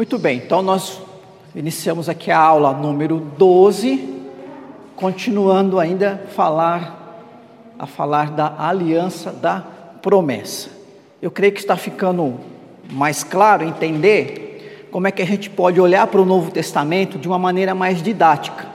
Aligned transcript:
Muito 0.00 0.18
bem, 0.18 0.38
então 0.38 0.62
nós 0.62 0.98
iniciamos 1.54 2.08
aqui 2.08 2.30
a 2.30 2.38
aula 2.38 2.72
número 2.72 3.18
12, 3.36 4.02
continuando 4.96 5.78
ainda 5.78 6.22
falar 6.34 7.28
a 7.78 7.86
falar 7.86 8.30
da 8.30 8.54
aliança 8.58 9.30
da 9.30 9.62
promessa. 10.00 10.70
Eu 11.20 11.30
creio 11.30 11.52
que 11.52 11.60
está 11.60 11.76
ficando 11.76 12.40
mais 12.90 13.22
claro 13.22 13.62
entender 13.62 14.88
como 14.90 15.06
é 15.06 15.10
que 15.10 15.20
a 15.20 15.26
gente 15.26 15.50
pode 15.50 15.78
olhar 15.78 16.06
para 16.06 16.22
o 16.22 16.24
Novo 16.24 16.50
Testamento 16.50 17.18
de 17.18 17.28
uma 17.28 17.38
maneira 17.38 17.74
mais 17.74 18.02
didática. 18.02 18.68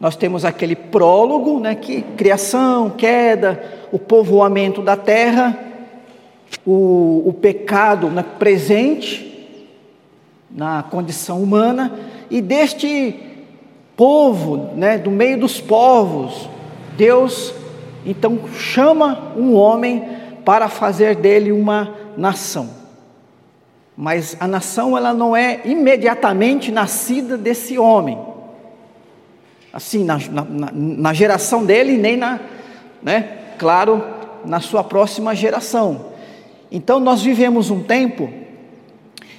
Nós 0.00 0.16
temos 0.16 0.44
aquele 0.44 0.74
prólogo, 0.74 1.60
né, 1.60 1.76
que 1.76 2.02
criação, 2.16 2.90
queda, 2.90 3.62
o 3.92 4.00
povoamento 4.00 4.82
da 4.82 4.96
terra, 4.96 5.56
o, 6.66 7.22
o 7.24 7.32
pecado 7.32 8.08
né, 8.08 8.24
presente 8.36 9.35
na 10.56 10.82
condição 10.82 11.42
humana 11.42 11.92
e 12.30 12.40
deste 12.40 13.14
povo, 13.94 14.70
né, 14.74 14.96
do 14.96 15.10
meio 15.10 15.38
dos 15.38 15.60
povos, 15.60 16.48
Deus 16.96 17.54
então 18.06 18.38
chama 18.54 19.32
um 19.36 19.54
homem 19.54 20.02
para 20.44 20.68
fazer 20.68 21.16
dele 21.16 21.52
uma 21.52 21.94
nação. 22.16 22.70
Mas 23.94 24.36
a 24.40 24.46
nação 24.46 24.96
ela 24.96 25.12
não 25.12 25.36
é 25.36 25.60
imediatamente 25.64 26.72
nascida 26.72 27.36
desse 27.36 27.78
homem, 27.78 28.18
assim 29.72 30.04
na, 30.04 30.18
na, 30.30 30.70
na 30.72 31.12
geração 31.12 31.64
dele 31.64 31.98
nem 31.98 32.16
na, 32.16 32.40
né, 33.02 33.38
claro, 33.58 34.02
na 34.44 34.60
sua 34.60 34.82
próxima 34.84 35.34
geração. 35.34 36.06
Então 36.70 36.98
nós 36.98 37.22
vivemos 37.22 37.70
um 37.70 37.82
tempo 37.82 38.45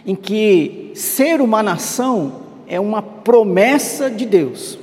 em 0.07 0.15
que 0.15 0.93
ser 0.95 1.41
uma 1.41 1.61
nação 1.61 2.47
é 2.65 2.79
uma 2.79 3.01
promessa 3.01 4.09
de 4.09 4.25
Deus, 4.25 4.79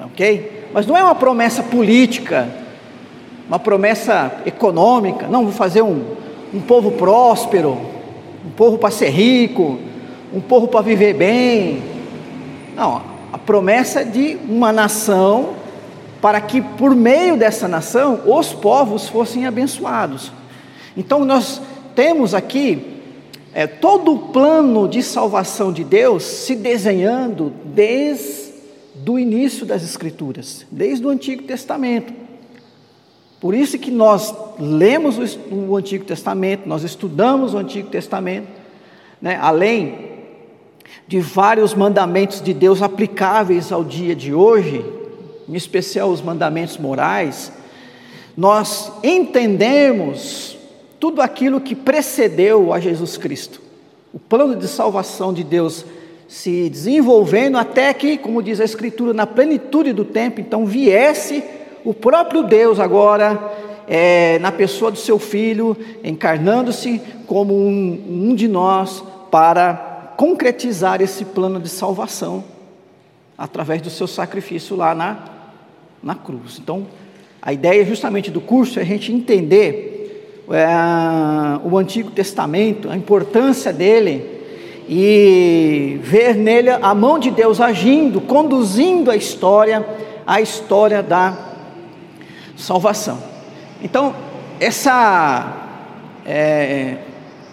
ok? 0.00 0.68
Mas 0.72 0.86
não 0.86 0.96
é 0.96 1.04
uma 1.04 1.14
promessa 1.14 1.62
política, 1.62 2.48
uma 3.46 3.58
promessa 3.58 4.40
econômica, 4.46 5.28
não, 5.28 5.44
vou 5.44 5.52
fazer 5.52 5.82
um, 5.82 6.02
um 6.52 6.60
povo 6.60 6.92
próspero, 6.92 7.78
um 8.44 8.50
povo 8.56 8.78
para 8.78 8.90
ser 8.90 9.10
rico, 9.10 9.78
um 10.32 10.40
povo 10.40 10.66
para 10.66 10.80
viver 10.80 11.12
bem. 11.12 11.82
Não, 12.74 13.02
a 13.30 13.36
promessa 13.36 14.02
de 14.02 14.38
uma 14.48 14.72
nação 14.72 15.50
para 16.22 16.40
que 16.40 16.62
por 16.62 16.94
meio 16.94 17.36
dessa 17.36 17.68
nação 17.68 18.22
os 18.26 18.52
povos 18.54 19.08
fossem 19.10 19.46
abençoados. 19.46 20.32
Então 20.96 21.22
nós 21.24 21.60
temos 21.94 22.34
aqui 22.34 22.95
é, 23.56 23.66
todo 23.66 24.12
o 24.12 24.18
plano 24.18 24.86
de 24.86 25.02
salvação 25.02 25.72
de 25.72 25.82
Deus 25.82 26.24
se 26.24 26.54
desenhando 26.54 27.50
desde 27.64 28.52
o 29.08 29.18
início 29.18 29.64
das 29.64 29.82
Escrituras, 29.82 30.66
desde 30.70 31.06
o 31.06 31.08
Antigo 31.08 31.42
Testamento. 31.44 32.12
Por 33.40 33.54
isso 33.54 33.78
que 33.78 33.90
nós 33.90 34.34
lemos 34.60 35.16
o, 35.16 35.54
o 35.70 35.74
Antigo 35.74 36.04
Testamento, 36.04 36.68
nós 36.68 36.82
estudamos 36.82 37.54
o 37.54 37.56
Antigo 37.56 37.88
Testamento, 37.88 38.46
né, 39.22 39.38
além 39.40 40.10
de 41.08 41.18
vários 41.18 41.72
mandamentos 41.72 42.42
de 42.42 42.52
Deus 42.52 42.82
aplicáveis 42.82 43.72
ao 43.72 43.82
dia 43.82 44.14
de 44.14 44.34
hoje, 44.34 44.84
em 45.48 45.54
especial 45.54 46.10
os 46.10 46.20
mandamentos 46.20 46.76
morais, 46.76 47.50
nós 48.36 48.92
entendemos 49.02 50.55
tudo 50.98 51.20
aquilo 51.20 51.60
que 51.60 51.74
precedeu 51.74 52.72
a 52.72 52.80
Jesus 52.80 53.16
Cristo. 53.16 53.60
O 54.12 54.18
plano 54.18 54.56
de 54.56 54.66
salvação 54.66 55.32
de 55.32 55.44
Deus 55.44 55.84
se 56.28 56.68
desenvolvendo 56.68 57.56
até 57.56 57.92
que, 57.94 58.18
como 58.18 58.42
diz 58.42 58.60
a 58.60 58.64
Escritura, 58.64 59.12
na 59.12 59.26
plenitude 59.26 59.92
do 59.92 60.04
tempo, 60.04 60.40
então 60.40 60.66
viesse 60.66 61.44
o 61.84 61.94
próprio 61.94 62.42
Deus 62.42 62.80
agora, 62.80 63.52
é, 63.86 64.38
na 64.40 64.50
pessoa 64.50 64.90
do 64.90 64.98
seu 64.98 65.18
Filho, 65.18 65.76
encarnando-se 66.02 67.00
como 67.26 67.54
um, 67.54 68.30
um 68.30 68.34
de 68.34 68.48
nós, 68.48 69.04
para 69.30 70.14
concretizar 70.16 71.00
esse 71.00 71.24
plano 71.24 71.60
de 71.60 71.68
salvação 71.68 72.42
através 73.38 73.82
do 73.82 73.90
seu 73.90 74.06
sacrifício 74.06 74.74
lá 74.74 74.94
na, 74.94 75.18
na 76.02 76.14
cruz. 76.14 76.58
Então, 76.58 76.86
a 77.40 77.52
ideia 77.52 77.84
justamente 77.84 78.30
do 78.30 78.40
curso 78.40 78.78
é 78.78 78.82
a 78.82 78.86
gente 78.86 79.12
entender 79.12 79.95
é, 80.50 80.66
o 81.64 81.76
Antigo 81.76 82.10
Testamento, 82.10 82.88
a 82.90 82.96
importância 82.96 83.72
dele 83.72 84.36
e 84.88 85.98
ver 86.02 86.36
nele 86.36 86.70
a 86.70 86.94
mão 86.94 87.18
de 87.18 87.30
Deus 87.30 87.60
agindo, 87.60 88.20
conduzindo 88.20 89.10
a 89.10 89.16
história, 89.16 89.84
a 90.26 90.40
história 90.40 91.02
da 91.02 91.36
salvação. 92.56 93.18
Então, 93.82 94.14
essa, 94.60 95.52
é, 96.24 96.98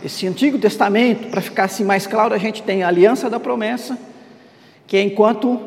esse 0.03 0.27
Antigo 0.27 0.59
Testamento, 0.59 1.29
para 1.29 1.41
ficar 1.41 1.63
assim 1.63 1.83
mais 1.83 2.05
claro, 2.05 2.33
a 2.33 2.37
gente 2.37 2.61
tem 2.61 2.83
a 2.83 2.87
aliança 2.87 3.29
da 3.29 3.39
promessa, 3.39 3.97
que 4.85 4.95
é 4.95 5.01
enquanto 5.01 5.59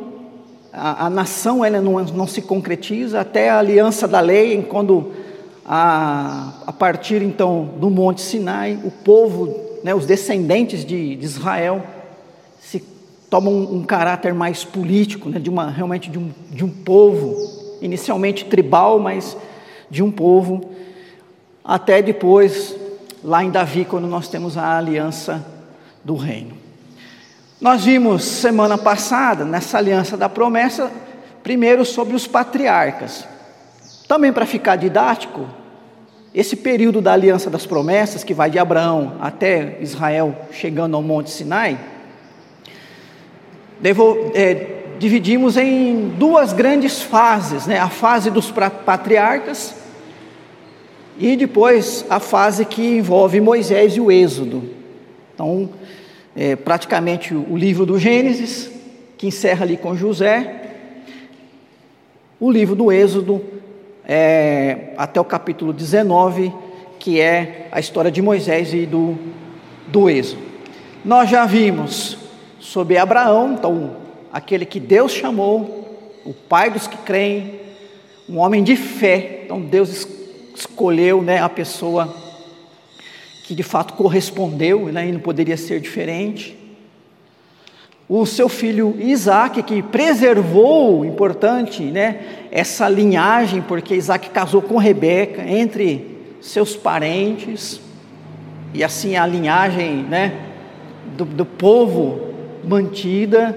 a, 0.73 1.07
a 1.07 1.11
nação 1.11 1.65
ela 1.65 1.81
não, 1.81 1.95
não 2.05 2.27
se 2.27 2.43
concretiza, 2.43 3.21
até 3.21 3.51
a 3.51 3.59
aliança 3.59 4.07
da 4.07 4.21
lei, 4.21 4.55
enquanto 4.55 5.11
a, 5.69 6.53
a 6.65 6.73
partir 6.73 7.23
então 7.23 7.65
do 7.81 7.91
Monte 7.91 8.21
Sinai, 8.21 8.79
o 8.85 8.91
povo, 8.91 9.53
né, 9.83 9.93
os 9.93 10.07
descendentes 10.07 10.85
de, 10.85 11.17
de 11.17 11.25
Israel, 11.25 11.85
se 12.61 12.85
tomam 13.29 13.53
um, 13.53 13.79
um 13.79 13.85
caráter 13.85 14.33
mais 14.33 14.63
político, 14.63 15.29
né, 15.29 15.41
de 15.41 15.51
uma, 15.51 15.69
realmente 15.69 16.09
de 16.09 16.19
um, 16.19 16.31
de 16.51 16.65
um 16.65 16.71
povo, 16.71 17.35
inicialmente 17.83 18.45
tribal, 18.45 19.01
mas 19.01 19.37
de 19.91 20.05
um 20.05 20.11
povo, 20.11 20.71
até 21.65 22.01
depois, 22.01 22.77
lá 23.25 23.43
em 23.43 23.51
Davi, 23.51 23.85
quando 23.85 24.07
nós 24.07 24.29
temos 24.29 24.57
a 24.57 24.79
aliança 24.79 25.45
do 26.05 26.15
reino. 26.15 26.57
Nós 27.61 27.85
vimos 27.85 28.23
semana 28.23 28.79
passada, 28.79 29.45
nessa 29.45 29.79
aliança 29.79 30.17
da 30.17 30.29
promessa, 30.29 30.93
primeiro 31.43 31.85
sobre 31.85 32.15
os 32.15 32.27
patriarcas. 32.27 33.27
Também 34.07 34.33
para 34.33 34.47
ficar 34.47 34.77
didático, 34.77 35.47
esse 36.35 36.55
período 36.55 37.01
da 37.01 37.13
aliança 37.13 37.49
das 37.49 37.67
promessas, 37.67 38.23
que 38.23 38.35
vai 38.35 38.51
de 38.51 38.59
Abraão 38.59 39.17
até 39.21 39.79
Israel, 39.81 40.37
chegando 40.53 40.95
ao 40.95 41.03
Monte 41.03 41.31
Sinai, 41.31 41.79
devo, 43.81 44.31
é, 44.35 44.83
dividimos 44.99 45.57
em 45.57 46.11
duas 46.11 46.53
grandes 46.53 47.01
fases: 47.03 47.67
né? 47.67 47.79
a 47.79 47.89
fase 47.89 48.31
dos 48.31 48.51
patriarcas 48.51 49.75
e 51.19 51.37
depois 51.37 52.05
a 52.11 52.21
fase 52.21 52.65
que 52.65 52.99
envolve 52.99 53.41
Moisés 53.41 53.97
e 53.97 54.01
o 54.01 54.13
Êxodo. 54.13 54.63
Então, 55.35 55.71
é, 56.37 56.55
praticamente 56.55 57.35
o 57.35 57.57
livro 57.57 57.87
do 57.87 57.99
Gênesis, 57.99 58.71
que 59.17 59.27
encerra 59.27 59.65
ali 59.65 59.77
com 59.77 59.97
José, 59.97 60.65
o 62.39 62.51
livro 62.51 62.75
do 62.75 62.93
Êxodo, 62.93 63.43
é, 64.07 64.93
até 64.97 65.21
o 65.21 65.25
capítulo 65.25 65.73
19, 65.73 66.53
que 66.99 67.21
é 67.21 67.69
a 67.73 67.81
história 67.81 68.11
de 68.11 68.23
Moisés 68.23 68.73
e 68.73 68.87
do, 68.87 69.19
do 69.89 70.09
Êxodo. 70.09 70.43
Nós 71.05 71.29
já 71.29 71.45
vimos 71.45 72.17
sobre 72.59 72.99
Abraão, 72.99 73.55
então, 73.55 73.97
aquele 74.33 74.65
que 74.65 74.81
Deus 74.81 75.13
chamou, 75.13 76.21
o 76.25 76.33
pai 76.33 76.71
dos 76.71 76.87
que 76.87 76.97
creem, 76.99 77.61
um 78.29 78.39
homem 78.39 78.63
de 78.63 78.77
fé, 78.77 79.43
então 79.45 79.61
Deus 79.61 80.07
escolheu 80.55 81.23
né, 81.23 81.41
a 81.41 81.49
pessoa 81.49 82.13
que 83.45 83.55
de 83.55 83.63
fato 83.63 83.95
correspondeu, 83.95 84.87
né, 84.87 85.09
e 85.09 85.13
não 85.13 85.21
poderia 85.21 85.57
ser 85.57 85.81
diferente 85.81 86.66
o 88.09 88.25
seu 88.25 88.49
filho 88.49 88.95
Isaac, 88.99 89.63
que 89.63 89.83
preservou, 89.83 91.05
importante, 91.05 91.83
né, 91.83 92.21
essa 92.53 92.89
linhagem, 92.89 93.61
porque 93.61 93.95
Isaac 93.95 94.31
casou 94.31 94.63
com 94.63 94.77
Rebeca, 94.77 95.43
entre 95.43 96.17
seus 96.41 96.77
parentes, 96.77 97.81
e 98.73 98.85
assim 98.85 99.17
a 99.17 99.27
linhagem 99.27 100.05
né, 100.05 100.35
do, 101.17 101.25
do 101.25 101.45
povo 101.45 102.21
mantida. 102.63 103.57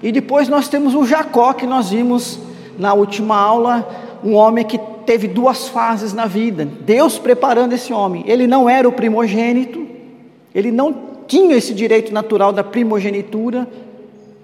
E 0.00 0.12
depois 0.12 0.48
nós 0.48 0.68
temos 0.68 0.94
o 0.94 1.04
Jacó, 1.04 1.52
que 1.52 1.66
nós 1.66 1.90
vimos 1.90 2.38
na 2.78 2.94
última 2.94 3.36
aula, 3.36 4.18
um 4.22 4.34
homem 4.34 4.64
que 4.64 4.78
teve 5.04 5.26
duas 5.26 5.68
fases 5.68 6.12
na 6.12 6.26
vida. 6.26 6.64
Deus 6.64 7.18
preparando 7.18 7.72
esse 7.72 7.92
homem. 7.92 8.22
Ele 8.26 8.46
não 8.46 8.68
era 8.68 8.88
o 8.88 8.92
primogênito, 8.92 9.86
ele 10.54 10.70
não 10.70 11.08
tinha 11.26 11.56
esse 11.56 11.74
direito 11.74 12.12
natural 12.12 12.52
da 12.52 12.62
primogenitura, 12.62 13.66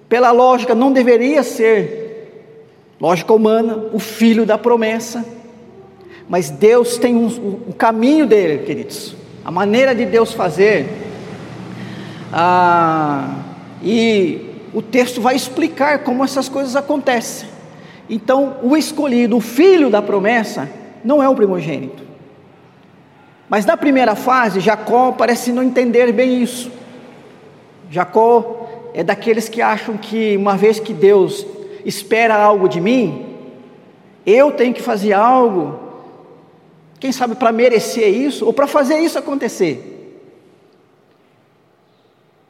pela 0.07 0.31
lógica, 0.31 0.75
não 0.75 0.91
deveria 0.91 1.43
ser, 1.43 2.95
lógica 2.99 3.33
humana, 3.33 3.89
o 3.93 3.99
filho 3.99 4.45
da 4.45 4.57
promessa, 4.57 5.25
mas 6.27 6.49
Deus 6.49 6.97
tem 6.97 7.15
um, 7.15 7.27
um 7.69 7.71
caminho 7.71 8.25
dele, 8.25 8.65
queridos, 8.65 9.15
a 9.43 9.51
maneira 9.51 9.93
de 9.93 10.05
Deus 10.05 10.33
fazer, 10.33 10.87
ah, 12.31 13.35
E 13.81 14.49
o 14.73 14.81
texto 14.81 15.21
vai 15.21 15.35
explicar 15.35 15.99
como 15.99 16.23
essas 16.23 16.49
coisas 16.49 16.75
acontecem. 16.75 17.47
Então, 18.09 18.57
o 18.61 18.75
escolhido, 18.75 19.37
o 19.37 19.41
filho 19.41 19.89
da 19.89 20.01
promessa, 20.01 20.69
não 21.03 21.23
é 21.23 21.29
o 21.29 21.35
primogênito. 21.35 22.03
Mas 23.47 23.65
na 23.65 23.77
primeira 23.77 24.15
fase, 24.15 24.59
Jacó 24.59 25.11
parece 25.11 25.51
não 25.51 25.63
entender 25.63 26.11
bem 26.11 26.41
isso. 26.41 26.71
Jacó 27.89 28.64
é 28.95 29.03
daqueles 29.03 29.49
que 29.49 29.61
acham 29.61 29.97
que 29.97 30.37
uma 30.37 30.55
vez 30.55 30.79
que 30.79 30.93
Deus 30.93 31.45
espera 31.83 32.33
algo 32.33 32.69
de 32.69 32.79
mim, 32.79 33.25
eu 34.25 34.53
tenho 34.53 34.73
que 34.73 34.81
fazer 34.81 35.11
algo, 35.11 35.77
quem 36.97 37.11
sabe 37.11 37.35
para 37.35 37.51
merecer 37.51 38.07
isso 38.07 38.45
ou 38.45 38.53
para 38.53 38.67
fazer 38.67 38.97
isso 38.99 39.19
acontecer. 39.19 39.91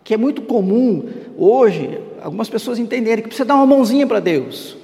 Que 0.04 0.14
é 0.14 0.18
muito 0.18 0.44
comum 0.44 1.10
hoje 1.36 2.00
algumas 2.22 2.48
pessoas 2.48 2.78
entenderem 2.78 3.24
que 3.24 3.30
precisa 3.30 3.46
dar 3.46 3.56
uma 3.56 3.66
mãozinha 3.66 4.06
para 4.06 4.20
Deus. 4.20 4.78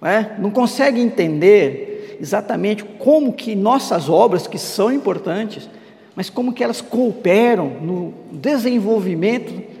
Não, 0.00 0.08
é? 0.08 0.36
não 0.38 0.50
consegue 0.50 1.02
entender 1.02 2.16
exatamente 2.18 2.82
como 2.82 3.34
que 3.34 3.54
nossas 3.54 4.08
obras, 4.08 4.46
que 4.46 4.58
são 4.58 4.90
importantes, 4.90 5.68
mas 6.16 6.30
como 6.30 6.50
que 6.50 6.64
elas 6.64 6.80
cooperam 6.80 7.68
no 7.82 8.14
desenvolvimento 8.32 9.71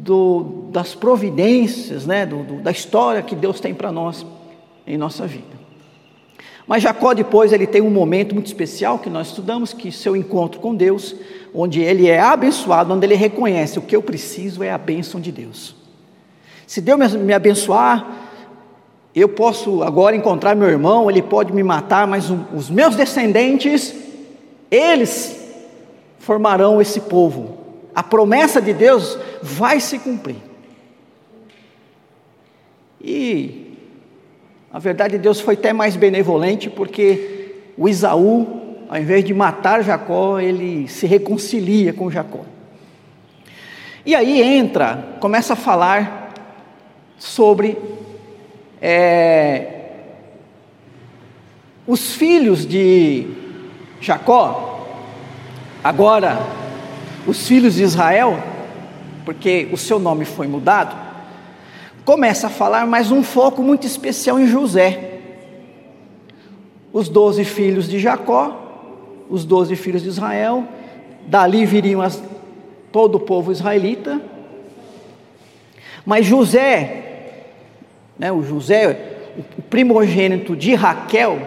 do, 0.00 0.68
das 0.70 0.94
providências, 0.94 2.06
né, 2.06 2.24
do, 2.24 2.42
do, 2.42 2.54
da 2.60 2.70
história 2.70 3.22
que 3.22 3.34
Deus 3.34 3.60
tem 3.60 3.74
para 3.74 3.92
nós 3.92 4.24
em 4.86 4.96
nossa 4.96 5.26
vida. 5.26 5.54
Mas 6.66 6.82
Jacó 6.82 7.12
depois 7.12 7.52
ele 7.52 7.66
tem 7.66 7.82
um 7.82 7.90
momento 7.90 8.34
muito 8.34 8.46
especial 8.46 8.98
que 8.98 9.10
nós 9.10 9.28
estudamos, 9.28 9.72
que 9.72 9.92
seu 9.92 10.16
encontro 10.16 10.60
com 10.60 10.74
Deus, 10.74 11.14
onde 11.54 11.80
ele 11.80 12.08
é 12.08 12.18
abençoado, 12.18 12.92
onde 12.92 13.06
ele 13.06 13.14
reconhece 13.14 13.78
o 13.78 13.82
que 13.82 13.94
eu 13.94 14.02
preciso 14.02 14.62
é 14.62 14.70
a 14.70 14.78
bênção 14.78 15.20
de 15.20 15.30
Deus. 15.30 15.76
Se 16.66 16.80
Deus 16.80 17.14
me 17.14 17.34
abençoar, 17.34 18.24
eu 19.14 19.28
posso 19.28 19.82
agora 19.82 20.16
encontrar 20.16 20.56
meu 20.56 20.68
irmão, 20.68 21.10
ele 21.10 21.22
pode 21.22 21.52
me 21.52 21.62
matar, 21.62 22.06
mas 22.06 22.32
os 22.54 22.70
meus 22.70 22.96
descendentes, 22.96 23.94
eles 24.70 25.38
formarão 26.18 26.80
esse 26.80 27.00
povo. 27.00 27.63
A 27.94 28.02
promessa 28.02 28.60
de 28.60 28.72
Deus 28.72 29.18
vai 29.42 29.78
se 29.78 29.98
cumprir. 29.98 30.36
E 33.00 33.76
a 34.72 34.78
verdade 34.78 35.18
Deus 35.18 35.40
foi 35.40 35.54
até 35.54 35.72
mais 35.72 35.94
benevolente, 35.94 36.68
porque 36.68 37.54
o 37.76 37.88
Isaú, 37.88 38.76
ao 38.88 38.98
invés 38.98 39.24
de 39.24 39.32
matar 39.32 39.84
Jacó, 39.84 40.40
ele 40.40 40.88
se 40.88 41.06
reconcilia 41.06 41.92
com 41.92 42.10
Jacó. 42.10 42.40
E 44.04 44.14
aí 44.14 44.42
entra, 44.42 45.16
começa 45.20 45.52
a 45.52 45.56
falar 45.56 46.34
sobre 47.16 47.78
é, 48.82 49.90
os 51.86 52.14
filhos 52.14 52.66
de 52.66 53.28
Jacó, 54.00 54.86
agora 55.82 56.63
os 57.26 57.46
filhos 57.46 57.74
de 57.74 57.82
Israel, 57.82 58.38
porque 59.24 59.68
o 59.72 59.76
seu 59.76 59.98
nome 59.98 60.24
foi 60.24 60.46
mudado, 60.46 60.94
começa 62.04 62.48
a 62.48 62.50
falar 62.50 62.86
mais 62.86 63.10
um 63.10 63.22
foco 63.22 63.62
muito 63.62 63.86
especial 63.86 64.38
em 64.38 64.46
José. 64.46 65.20
Os 66.92 67.08
doze 67.08 67.44
filhos 67.44 67.88
de 67.88 67.98
Jacó, 67.98 69.24
os 69.28 69.44
doze 69.44 69.74
filhos 69.74 70.02
de 70.02 70.08
Israel, 70.08 70.64
dali 71.26 71.64
viriam 71.64 72.02
as, 72.02 72.22
todo 72.92 73.16
o 73.16 73.20
povo 73.20 73.50
israelita. 73.50 74.20
Mas 76.04 76.26
José, 76.26 77.42
né, 78.18 78.30
o 78.30 78.42
José, 78.42 79.14
o 79.58 79.62
primogênito 79.62 80.54
de 80.54 80.74
Raquel, 80.74 81.40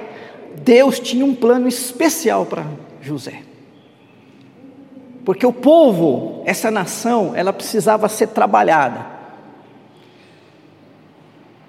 Deus 0.63 1.00
tinha 1.00 1.23
um 1.23 1.35
plano 1.35 1.68
especial 1.68 2.45
para 2.45 2.65
José. 3.01 3.41
Porque 5.27 5.45
o 5.45 5.51
povo, 5.51 6.41
essa 6.45 6.71
nação, 6.71 7.33
ela 7.35 7.51
precisava 7.51 8.07
ser 8.07 8.27
trabalhada. 8.27 9.06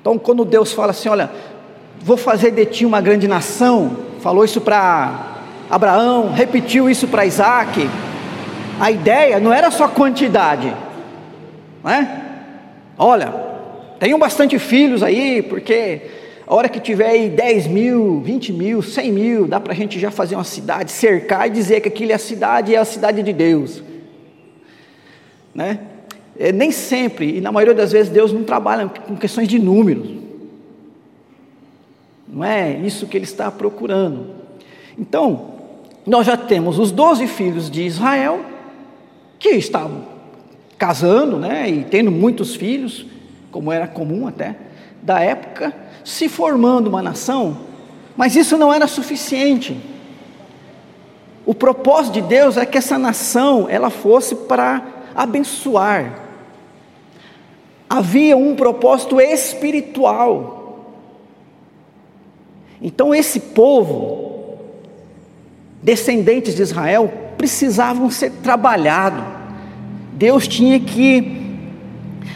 Então, 0.00 0.16
quando 0.16 0.44
Deus 0.44 0.72
fala 0.72 0.92
assim: 0.92 1.08
Olha, 1.08 1.28
vou 2.00 2.16
fazer 2.16 2.52
de 2.52 2.64
ti 2.66 2.86
uma 2.86 3.00
grande 3.00 3.26
nação, 3.26 3.96
falou 4.20 4.44
isso 4.44 4.60
para 4.60 5.38
Abraão, 5.68 6.30
repetiu 6.32 6.88
isso 6.88 7.08
para 7.08 7.26
Isaac, 7.26 7.90
a 8.78 8.92
ideia 8.92 9.40
não 9.40 9.52
era 9.52 9.72
só 9.72 9.88
quantidade, 9.88 10.72
não 11.82 11.90
é? 11.90 12.22
Olha, 12.96 13.34
tenham 13.98 14.20
bastante 14.20 14.56
filhos 14.60 15.02
aí, 15.02 15.42
porque 15.42 16.02
a 16.48 16.54
hora 16.54 16.68
que 16.70 16.80
tiver 16.80 17.10
aí 17.10 17.28
10 17.28 17.66
mil, 17.66 18.22
20 18.22 18.54
mil, 18.54 18.80
100 18.80 19.12
mil, 19.12 19.46
dá 19.46 19.60
para 19.60 19.74
a 19.74 19.76
gente 19.76 20.00
já 20.00 20.10
fazer 20.10 20.34
uma 20.34 20.44
cidade, 20.44 20.90
cercar 20.90 21.46
e 21.46 21.50
dizer 21.50 21.82
que 21.82 21.88
aquilo 21.88 22.10
é 22.10 22.14
a 22.14 22.18
cidade 22.18 22.74
é 22.74 22.78
a 22.78 22.86
cidade 22.86 23.22
de 23.22 23.34
Deus. 23.34 23.82
Né? 25.54 25.78
É, 26.38 26.50
nem 26.50 26.72
sempre, 26.72 27.36
e 27.36 27.40
na 27.42 27.52
maioria 27.52 27.74
das 27.74 27.92
vezes, 27.92 28.10
Deus 28.10 28.32
não 28.32 28.44
trabalha 28.44 28.88
com 28.88 29.14
questões 29.14 29.46
de 29.46 29.58
números. 29.58 30.08
Não 32.26 32.42
é 32.42 32.78
isso 32.78 33.06
que 33.06 33.18
Ele 33.18 33.24
está 33.24 33.50
procurando. 33.50 34.28
Então, 34.98 35.50
nós 36.06 36.26
já 36.26 36.36
temos 36.38 36.78
os 36.78 36.90
doze 36.90 37.26
filhos 37.26 37.70
de 37.70 37.82
Israel, 37.82 38.40
que 39.38 39.50
estavam 39.50 40.06
casando, 40.78 41.36
né, 41.36 41.68
e 41.68 41.84
tendo 41.84 42.10
muitos 42.10 42.56
filhos, 42.56 43.04
como 43.50 43.70
era 43.70 43.86
comum 43.86 44.26
até 44.26 44.56
da 45.08 45.20
época, 45.20 45.74
se 46.04 46.28
formando 46.28 46.88
uma 46.88 47.00
nação, 47.00 47.56
mas 48.14 48.36
isso 48.36 48.58
não 48.58 48.70
era 48.70 48.86
suficiente. 48.86 49.74
O 51.46 51.54
propósito 51.54 52.12
de 52.12 52.20
Deus 52.20 52.58
é 52.58 52.66
que 52.66 52.76
essa 52.76 52.98
nação 52.98 53.66
ela 53.70 53.88
fosse 53.88 54.34
para 54.34 54.82
abençoar. 55.14 56.20
Havia 57.88 58.36
um 58.36 58.54
propósito 58.54 59.18
espiritual. 59.18 60.92
Então 62.82 63.14
esse 63.14 63.40
povo, 63.40 64.58
descendentes 65.82 66.54
de 66.54 66.60
Israel, 66.60 67.10
precisavam 67.38 68.10
ser 68.10 68.30
trabalhados. 68.42 69.24
Deus 70.12 70.46
tinha 70.46 70.78
que 70.78 71.47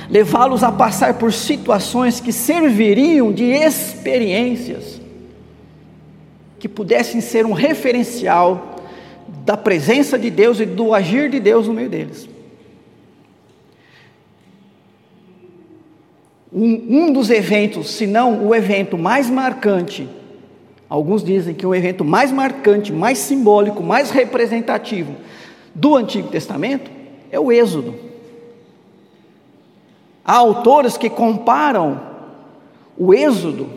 levá-los 0.08 0.62
a 0.62 0.70
passar 0.70 1.14
por 1.14 1.32
situações 1.32 2.20
que 2.20 2.32
serviriam 2.32 3.32
de 3.32 3.44
experiências, 3.44 5.00
que 6.58 6.68
pudessem 6.68 7.20
ser 7.20 7.46
um 7.46 7.52
referencial 7.52 8.76
da 9.44 9.56
presença 9.56 10.18
de 10.18 10.30
Deus 10.30 10.60
e 10.60 10.66
do 10.66 10.94
agir 10.94 11.30
de 11.30 11.40
Deus 11.40 11.66
no 11.66 11.74
meio 11.74 11.88
deles. 11.88 12.28
Um, 16.52 17.06
um 17.06 17.12
dos 17.12 17.30
eventos, 17.30 17.90
se 17.92 18.06
não 18.06 18.46
o 18.46 18.54
evento 18.54 18.98
mais 18.98 19.30
marcante, 19.30 20.06
alguns 20.88 21.24
dizem 21.24 21.54
que 21.54 21.66
o 21.66 21.74
evento 21.74 22.04
mais 22.04 22.30
marcante, 22.30 22.92
mais 22.92 23.16
simbólico, 23.16 23.82
mais 23.82 24.10
representativo 24.10 25.16
do 25.74 25.96
Antigo 25.96 26.28
Testamento 26.28 26.90
é 27.30 27.40
o 27.40 27.50
Êxodo. 27.50 28.11
Há 30.24 30.36
autores 30.36 30.96
que 30.96 31.10
comparam 31.10 32.00
o 32.96 33.12
êxodo, 33.12 33.68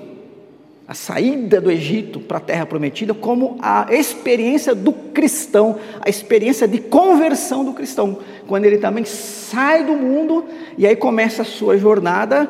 a 0.88 0.94
saída 0.94 1.60
do 1.60 1.72
Egito 1.72 2.20
para 2.20 2.38
a 2.38 2.42
terra 2.42 2.66
prometida, 2.66 3.14
como 3.14 3.58
a 3.60 3.88
experiência 3.90 4.75
do 4.75 4.94
cristão, 4.94 5.80
a 6.00 6.08
experiência 6.08 6.68
de 6.68 6.80
conversão 6.80 7.66
do 7.66 7.74
cristão, 7.74 8.20
quando 8.48 8.66
ele 8.66 8.78
também 8.78 9.04
sai 9.04 9.84
do 9.84 9.94
mundo 9.94 10.46
e 10.78 10.86
aí 10.86 10.96
começa 10.96 11.42
a 11.42 11.46
sua 11.46 11.78
jornada 11.78 12.48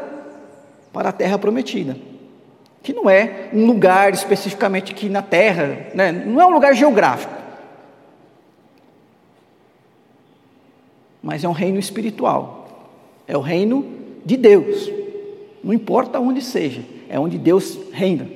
para 0.91 1.09
a 1.09 1.13
terra 1.13 1.39
prometida. 1.39 1.95
Que 2.83 2.91
não 2.91 3.09
é 3.09 3.49
um 3.53 3.65
lugar 3.65 4.13
especificamente 4.13 4.91
aqui 4.91 5.07
na 5.07 5.21
terra, 5.21 5.87
né? 5.93 6.11
não 6.11 6.41
é 6.41 6.45
um 6.45 6.51
lugar 6.51 6.75
geográfico, 6.75 7.33
mas 11.23 11.43
é 11.43 11.47
um 11.47 11.53
reino 11.53 11.79
espiritual 11.79 12.64
é 13.27 13.37
o 13.37 13.41
reino 13.41 13.85
de 14.25 14.37
Deus. 14.37 14.89
Não 15.63 15.73
importa 15.73 16.19
onde 16.19 16.41
seja, 16.41 16.81
é 17.09 17.19
onde 17.19 17.37
Deus 17.37 17.77
reina. 17.91 18.27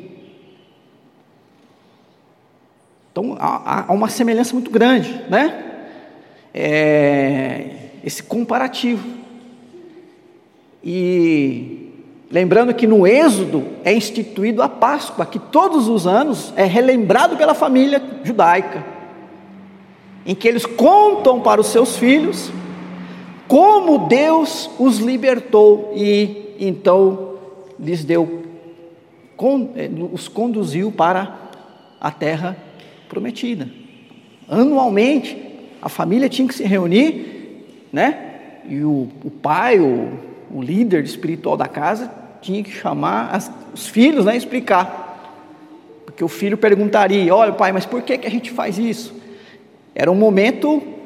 Então 3.12 3.36
há, 3.39 3.86
há 3.88 3.93
uma 3.93 4.10
semelhança 4.10 4.53
muito 4.53 4.72
grande, 4.72 5.13
né? 5.29 5.65
É, 6.53 7.65
esse 8.03 8.24
comparativo. 8.24 9.08
E 10.84 11.89
lembrando 12.31 12.74
que 12.74 12.88
no 12.88 13.05
Êxodo 13.05 13.65
é 13.84 13.93
instituído 13.93 14.62
a 14.62 14.69
Páscoa, 14.69 15.25
que 15.25 15.39
todos 15.39 15.88
os 15.88 16.08
anos 16.08 16.53
é 16.55 16.63
relembrado 16.63 17.36
pela 17.36 17.53
família 17.53 18.01
judaica, 18.24 18.86
em 20.25 20.34
que 20.34 20.48
eles 20.48 20.65
contam 20.65 21.41
para 21.41 21.60
os 21.60 21.67
seus 21.67 21.98
filhos 21.98 22.51
como 23.50 24.08
Deus 24.08 24.70
os 24.77 25.00
libertou 25.00 25.91
e 25.96 26.56
então 26.60 27.34
lhes 27.79 28.06
deu, 28.06 28.44
eh, 29.75 29.89
os 30.12 30.27
conduziu 30.27 30.91
para 30.91 31.50
a 32.00 32.12
terra 32.12 32.56
prometida. 33.10 33.68
Anualmente, 34.48 35.36
a 35.82 35.89
família 35.89 36.29
tinha 36.29 36.48
que 36.48 36.53
se 36.53 36.63
reunir, 36.63 37.65
né? 37.91 38.36
E 38.70 38.84
o, 38.84 39.10
o 39.24 39.32
pai, 39.32 39.79
o, 39.79 40.12
o 40.53 40.62
líder 40.62 41.03
espiritual 41.03 41.58
da 41.58 41.68
casa, 41.68 42.12
tinha 42.41 42.62
que 42.62 42.70
chamar 42.70 43.34
as, 43.34 43.51
os 43.74 43.88
filhos, 43.88 44.25
né? 44.25 44.38
Explicar. 44.38 45.10
Porque 46.06 46.24
o 46.24 46.27
filho 46.27 46.56
perguntaria: 46.56 47.34
Olha, 47.34 47.51
pai, 47.51 47.72
mas 47.72 47.86
por 47.88 48.03
que, 48.03 48.15
que 48.15 48.27
a 48.27 48.32
gente 48.32 48.51
faz 48.51 48.77
isso? 48.77 49.12
Era 49.96 50.12
um 50.12 50.15
momento 50.15 50.99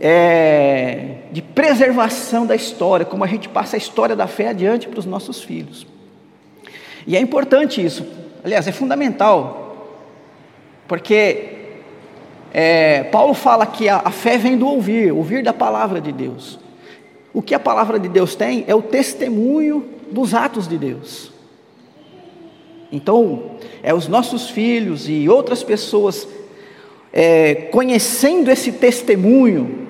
é, 0.00 1.16
de 1.32 1.42
preservação 1.42 2.46
da 2.46 2.54
história, 2.54 3.04
como 3.04 3.24
a 3.24 3.26
gente 3.26 3.48
passa 3.48 3.76
a 3.76 3.78
história 3.78 4.14
da 4.14 4.26
fé 4.26 4.48
adiante 4.48 4.88
para 4.88 4.98
os 4.98 5.06
nossos 5.06 5.42
filhos. 5.42 5.86
E 7.06 7.16
é 7.16 7.20
importante 7.20 7.84
isso, 7.84 8.06
aliás, 8.44 8.66
é 8.66 8.72
fundamental, 8.72 9.86
porque 10.86 11.56
é, 12.52 13.04
Paulo 13.04 13.34
fala 13.34 13.66
que 13.66 13.88
a, 13.88 14.02
a 14.04 14.10
fé 14.10 14.38
vem 14.38 14.56
do 14.56 14.66
ouvir, 14.66 15.12
ouvir 15.12 15.42
da 15.42 15.52
palavra 15.52 16.00
de 16.00 16.12
Deus. 16.12 16.58
O 17.32 17.42
que 17.42 17.54
a 17.54 17.60
palavra 17.60 17.98
de 17.98 18.08
Deus 18.08 18.34
tem 18.34 18.64
é 18.66 18.74
o 18.74 18.82
testemunho 18.82 19.84
dos 20.10 20.34
atos 20.34 20.66
de 20.66 20.78
Deus. 20.78 21.32
Então, 22.90 23.52
é 23.82 23.92
os 23.92 24.08
nossos 24.08 24.48
filhos 24.48 25.08
e 25.08 25.28
outras 25.28 25.62
pessoas 25.62 26.26
é, 27.12 27.54
conhecendo 27.70 28.50
esse 28.50 28.72
testemunho, 28.72 29.87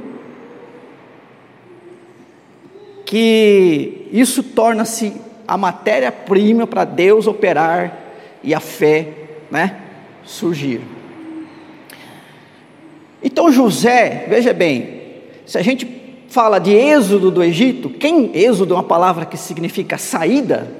que 3.08 4.06
isso 4.12 4.42
torna-se 4.42 5.14
a 5.46 5.56
matéria-prima 5.56 6.66
para 6.66 6.84
Deus 6.84 7.26
operar 7.26 7.98
e 8.44 8.52
a 8.52 8.60
fé 8.60 9.08
né, 9.50 9.80
surgir. 10.22 10.82
Então 13.22 13.50
José, 13.50 14.26
veja 14.28 14.52
bem, 14.52 15.00
se 15.46 15.56
a 15.56 15.62
gente 15.62 15.88
fala 16.28 16.58
de 16.58 16.70
êxodo 16.70 17.30
do 17.30 17.42
Egito, 17.42 17.88
quem 17.88 18.30
êxodo 18.36 18.74
é 18.74 18.76
uma 18.76 18.82
palavra 18.82 19.24
que 19.24 19.38
significa 19.38 19.96
saída, 19.96 20.70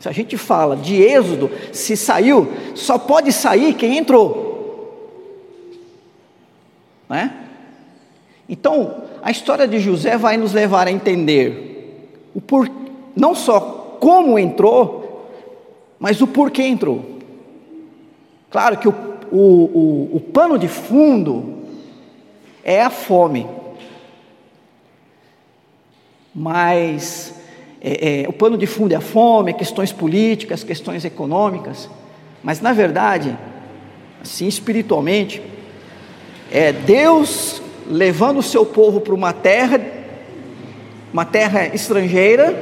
se 0.00 0.08
a 0.08 0.12
gente 0.12 0.34
fala 0.38 0.78
de 0.78 1.02
êxodo, 1.02 1.50
se 1.74 1.94
saiu, 1.94 2.50
só 2.74 2.96
pode 2.96 3.34
sair 3.34 3.74
quem 3.74 3.98
entrou. 3.98 4.96
Né? 7.06 7.47
Então, 8.48 9.02
a 9.22 9.30
história 9.30 9.68
de 9.68 9.78
José 9.78 10.16
vai 10.16 10.36
nos 10.36 10.52
levar 10.52 10.86
a 10.86 10.90
entender 10.90 12.08
o 12.34 12.40
por, 12.40 12.70
não 13.14 13.34
só 13.34 13.96
como 14.00 14.38
entrou, 14.38 15.28
mas 15.98 16.20
o 16.20 16.26
porquê 16.26 16.62
entrou. 16.62 17.18
Claro 18.50 18.78
que 18.78 18.88
o, 18.88 18.94
o, 19.30 19.38
o, 19.38 20.16
o 20.16 20.20
pano 20.20 20.58
de 20.58 20.68
fundo 20.68 21.58
é 22.64 22.82
a 22.82 22.90
fome. 22.90 23.46
Mas 26.34 27.34
é, 27.80 28.22
é, 28.22 28.28
o 28.28 28.32
pano 28.32 28.56
de 28.56 28.66
fundo 28.66 28.92
é 28.92 28.96
a 28.96 29.00
fome, 29.00 29.52
questões 29.52 29.92
políticas, 29.92 30.64
questões 30.64 31.04
econômicas, 31.04 31.90
mas 32.42 32.60
na 32.60 32.72
verdade, 32.72 33.36
assim 34.22 34.46
espiritualmente, 34.46 35.42
é 36.50 36.72
Deus 36.72 37.60
levando 37.88 38.38
o 38.38 38.42
seu 38.42 38.66
povo 38.66 39.00
para 39.00 39.14
uma 39.14 39.32
terra, 39.32 39.80
uma 41.12 41.24
terra 41.24 41.66
estrangeira, 41.74 42.54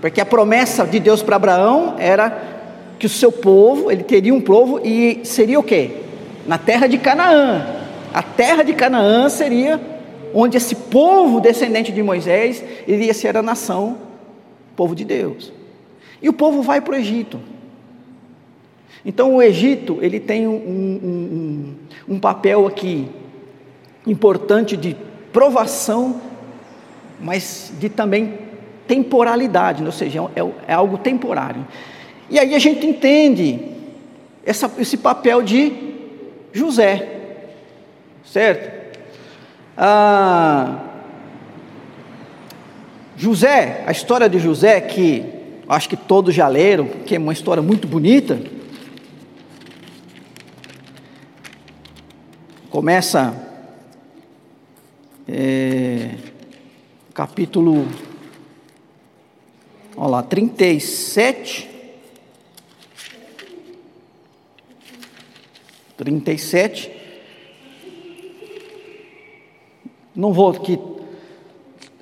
porque 0.00 0.20
a 0.20 0.26
promessa 0.26 0.84
de 0.84 1.00
Deus 1.00 1.22
para 1.22 1.36
Abraão 1.36 1.96
era 1.98 2.50
que 2.98 3.06
o 3.06 3.08
seu 3.08 3.32
povo, 3.32 3.90
ele 3.90 4.02
teria 4.02 4.34
um 4.34 4.40
povo 4.40 4.80
e 4.84 5.20
seria 5.24 5.58
o 5.58 5.62
quê? 5.62 5.90
Na 6.46 6.58
terra 6.58 6.86
de 6.86 6.98
Canaã. 6.98 7.66
A 8.12 8.22
terra 8.22 8.62
de 8.62 8.74
Canaã 8.74 9.28
seria 9.28 9.80
onde 10.34 10.56
esse 10.56 10.74
povo 10.74 11.40
descendente 11.40 11.92
de 11.92 12.02
Moisés 12.02 12.62
iria 12.86 13.14
ser 13.14 13.36
a 13.36 13.42
nação, 13.42 13.98
povo 14.76 14.94
de 14.94 15.04
Deus. 15.04 15.52
E 16.22 16.28
o 16.28 16.32
povo 16.32 16.62
vai 16.62 16.80
para 16.80 16.94
o 16.94 16.96
Egito. 16.96 17.40
Então 19.04 19.36
o 19.36 19.42
Egito 19.42 19.98
ele 20.02 20.20
tem 20.20 20.46
um, 20.46 20.52
um, 20.52 21.74
um, 22.08 22.14
um 22.14 22.20
papel 22.20 22.66
aqui 22.66 23.08
importante 24.06 24.76
de 24.76 24.96
provação, 25.32 26.20
mas 27.20 27.72
de 27.78 27.88
também 27.88 28.38
temporalidade, 28.86 29.84
ou 29.84 29.92
seja, 29.92 30.20
é, 30.34 30.72
é 30.72 30.74
algo 30.74 30.98
temporário. 30.98 31.66
E 32.28 32.38
aí 32.38 32.54
a 32.54 32.58
gente 32.58 32.86
entende 32.86 33.60
essa, 34.44 34.70
esse 34.78 34.96
papel 34.96 35.42
de 35.42 35.72
José, 36.52 37.20
certo? 38.24 38.80
Ah, 39.76 40.86
José, 43.16 43.84
a 43.86 43.92
história 43.92 44.28
de 44.28 44.38
José, 44.38 44.80
que 44.80 45.24
acho 45.68 45.88
que 45.88 45.96
todos 45.96 46.34
já 46.34 46.48
leram, 46.48 46.86
que 46.86 47.14
é 47.14 47.18
uma 47.18 47.32
história 47.32 47.62
muito 47.62 47.86
bonita. 47.86 48.40
Começa 52.70 53.49
é, 55.32 56.10
capítulo, 57.14 57.86
olha 59.96 60.08
lá, 60.08 60.22
37. 60.24 61.70
37. 65.96 66.90
Não 70.16 70.32
vou 70.32 70.50
aqui 70.50 70.78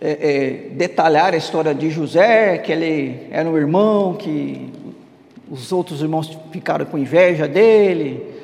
é, 0.01 0.11
é, 0.11 0.51
detalhar 0.71 1.35
a 1.35 1.37
história 1.37 1.75
de 1.75 1.91
José, 1.91 2.57
que 2.59 2.73
ele 2.73 3.27
era 3.31 3.49
um 3.49 3.57
irmão, 3.57 4.15
que 4.15 4.73
os 5.51 5.71
outros 5.71 6.01
irmãos 6.01 6.39
ficaram 6.51 6.87
com 6.87 6.97
inveja 6.97 7.47
dele 7.47 8.38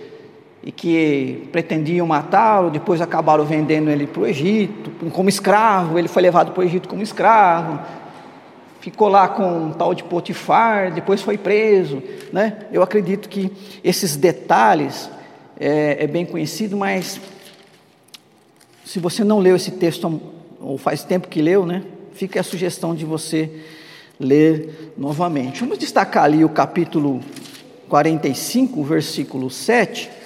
e 0.65 0.73
que 0.73 1.47
pretendiam 1.53 2.07
matá-lo, 2.07 2.71
depois 2.71 3.03
acabaram 3.03 3.45
vendendo 3.45 3.91
ele 3.91 4.07
para 4.07 4.23
o 4.23 4.27
Egito 4.27 4.91
como 5.11 5.29
escravo, 5.29 5.99
ele 5.99 6.09
foi 6.09 6.23
levado 6.23 6.53
para 6.53 6.63
o 6.63 6.65
Egito 6.65 6.89
como 6.89 7.03
escravo, 7.03 7.79
ficou 8.81 9.09
lá 9.09 9.29
com 9.29 9.67
um 9.67 9.73
tal 9.73 9.95
de 9.95 10.03
Potifar, 10.03 10.91
depois 10.91 11.21
foi 11.21 11.37
preso, 11.37 12.03
né? 12.33 12.61
Eu 12.73 12.83
acredito 12.83 13.29
que 13.29 13.53
esses 13.83 14.17
detalhes 14.17 15.11
é, 15.61 16.05
é 16.05 16.07
bem 16.07 16.25
conhecido, 16.25 16.79
mas 16.79 17.21
se 18.87 18.99
você 18.99 19.23
não 19.23 19.41
leu 19.41 19.57
esse 19.57 19.73
texto, 19.73 20.21
ou 20.59 20.79
faz 20.79 21.05
tempo 21.05 21.29
que 21.29 21.43
leu, 21.43 21.67
né? 21.67 21.83
Fica 22.15 22.41
a 22.41 22.43
sugestão 22.43 22.95
de 22.95 23.05
você 23.05 23.51
ler 24.19 24.93
novamente. 24.97 25.61
Vamos 25.61 25.77
destacar 25.77 26.25
ali 26.25 26.43
o 26.43 26.49
capítulo 26.49 27.21
45, 27.89 28.83
versículo 28.83 29.51
7. 29.51 30.24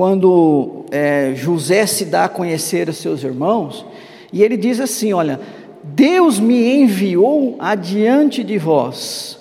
Quando 0.00 0.86
é, 0.90 1.34
José 1.34 1.84
se 1.84 2.06
dá 2.06 2.24
a 2.24 2.28
conhecer 2.30 2.88
a 2.88 2.92
seus 2.94 3.22
irmãos, 3.22 3.84
e 4.32 4.42
ele 4.42 4.56
diz 4.56 4.80
assim: 4.80 5.12
Olha, 5.12 5.38
Deus 5.84 6.40
me 6.40 6.74
enviou 6.74 7.56
adiante 7.58 8.42
de 8.42 8.56
vós 8.56 9.38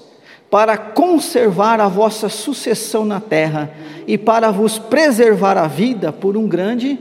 para 0.51 0.77
conservar 0.77 1.79
a 1.79 1.87
vossa 1.87 2.27
sucessão 2.27 3.05
na 3.05 3.21
terra 3.21 3.71
e 4.05 4.17
para 4.17 4.51
vos 4.51 4.77
preservar 4.77 5.57
a 5.57 5.65
vida 5.65 6.11
por 6.11 6.35
um 6.35 6.45
grande 6.45 6.99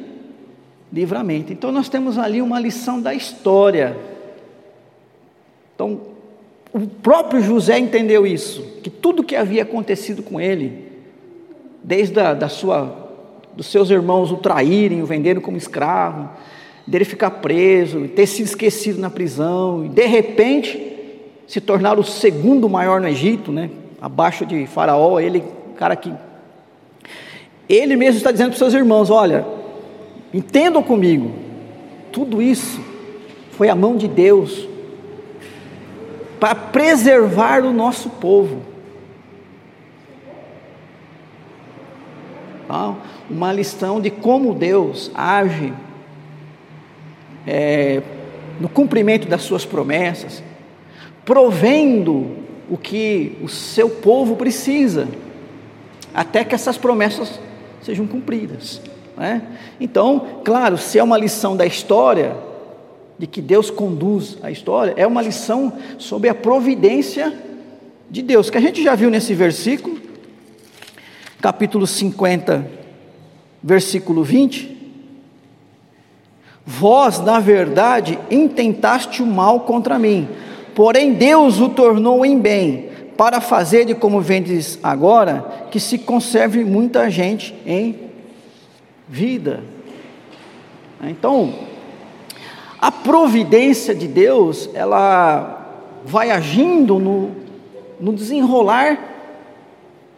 livramento. 0.92 1.52
Então 1.52 1.72
nós 1.72 1.88
temos 1.88 2.16
ali 2.16 2.40
uma 2.40 2.60
lição 2.60 3.02
da 3.02 3.12
história. 3.12 3.96
Então, 5.74 6.00
o 6.72 6.86
próprio 6.86 7.42
José 7.42 7.76
entendeu 7.76 8.24
isso, 8.24 8.62
que 8.84 8.88
tudo 8.88 9.24
que 9.24 9.34
havia 9.34 9.64
acontecido 9.64 10.22
com 10.22 10.40
ele, 10.40 10.92
desde 11.82 12.20
a, 12.20 12.34
da 12.34 12.48
sua, 12.48 13.07
dos 13.58 13.66
seus 13.66 13.90
irmãos 13.90 14.30
o 14.30 14.36
traírem, 14.36 15.02
o 15.02 15.06
venderem 15.06 15.42
como 15.42 15.56
escravo, 15.56 16.28
dele 16.86 17.04
ficar 17.04 17.28
preso, 17.32 18.06
ter 18.06 18.24
sido 18.24 18.46
esquecido 18.46 19.00
na 19.00 19.10
prisão, 19.10 19.84
e 19.84 19.88
de 19.88 20.06
repente 20.06 20.80
se 21.44 21.60
tornar 21.60 21.98
o 21.98 22.04
segundo 22.04 22.68
maior 22.68 23.00
no 23.00 23.08
Egito, 23.08 23.50
né? 23.50 23.68
abaixo 24.00 24.46
de 24.46 24.64
Faraó, 24.68 25.18
ele, 25.18 25.42
cara 25.76 25.96
que. 25.96 26.14
Ele 27.68 27.96
mesmo 27.96 28.18
está 28.18 28.30
dizendo 28.30 28.50
para 28.50 28.52
os 28.52 28.58
seus 28.58 28.74
irmãos: 28.74 29.10
olha, 29.10 29.44
entendam 30.32 30.80
comigo, 30.80 31.32
tudo 32.12 32.40
isso 32.40 32.80
foi 33.50 33.68
a 33.68 33.74
mão 33.74 33.96
de 33.96 34.06
Deus 34.06 34.68
para 36.38 36.54
preservar 36.54 37.64
o 37.64 37.72
nosso 37.72 38.08
povo. 38.08 38.68
tá? 42.68 42.94
Uma 43.30 43.52
lição 43.52 44.00
de 44.00 44.10
como 44.10 44.54
Deus 44.54 45.10
age 45.14 45.72
é, 47.46 48.02
no 48.60 48.68
cumprimento 48.68 49.28
das 49.28 49.42
suas 49.42 49.64
promessas, 49.64 50.42
provendo 51.24 52.36
o 52.70 52.76
que 52.76 53.36
o 53.42 53.48
seu 53.48 53.88
povo 53.88 54.36
precisa, 54.36 55.08
até 56.12 56.44
que 56.44 56.54
essas 56.54 56.76
promessas 56.76 57.40
sejam 57.82 58.06
cumpridas. 58.06 58.80
Né? 59.16 59.42
Então, 59.80 60.40
claro, 60.44 60.76
se 60.76 60.98
é 60.98 61.02
uma 61.02 61.18
lição 61.18 61.56
da 61.56 61.66
história, 61.66 62.36
de 63.18 63.26
que 63.26 63.42
Deus 63.42 63.70
conduz 63.70 64.38
a 64.42 64.50
história, 64.50 64.94
é 64.96 65.06
uma 65.06 65.20
lição 65.20 65.72
sobre 65.98 66.28
a 66.28 66.34
providência 66.34 67.36
de 68.10 68.22
Deus, 68.22 68.48
que 68.48 68.56
a 68.56 68.60
gente 68.60 68.82
já 68.82 68.94
viu 68.94 69.10
nesse 69.10 69.34
versículo, 69.34 69.98
capítulo 71.40 71.86
50, 71.86 72.77
versículo 73.62 74.22
20. 74.22 74.76
Vós, 76.64 77.20
na 77.20 77.40
verdade, 77.40 78.18
intentaste 78.30 79.22
o 79.22 79.26
mal 79.26 79.60
contra 79.60 79.98
mim, 79.98 80.28
porém 80.74 81.14
Deus 81.14 81.60
o 81.60 81.70
tornou 81.70 82.26
em 82.26 82.38
bem, 82.38 82.90
para 83.16 83.40
fazer 83.40 83.86
de 83.86 83.94
como 83.94 84.20
vendes 84.20 84.78
agora, 84.82 85.66
que 85.70 85.80
se 85.80 85.98
conserve 85.98 86.64
muita 86.64 87.10
gente 87.10 87.54
em 87.66 87.98
vida. 89.08 89.62
Então, 91.02 91.54
a 92.80 92.92
providência 92.92 93.94
de 93.94 94.06
Deus, 94.06 94.70
ela 94.74 95.58
vai 96.04 96.30
agindo 96.30 96.98
no, 96.98 97.32
no 97.98 98.12
desenrolar 98.12 98.98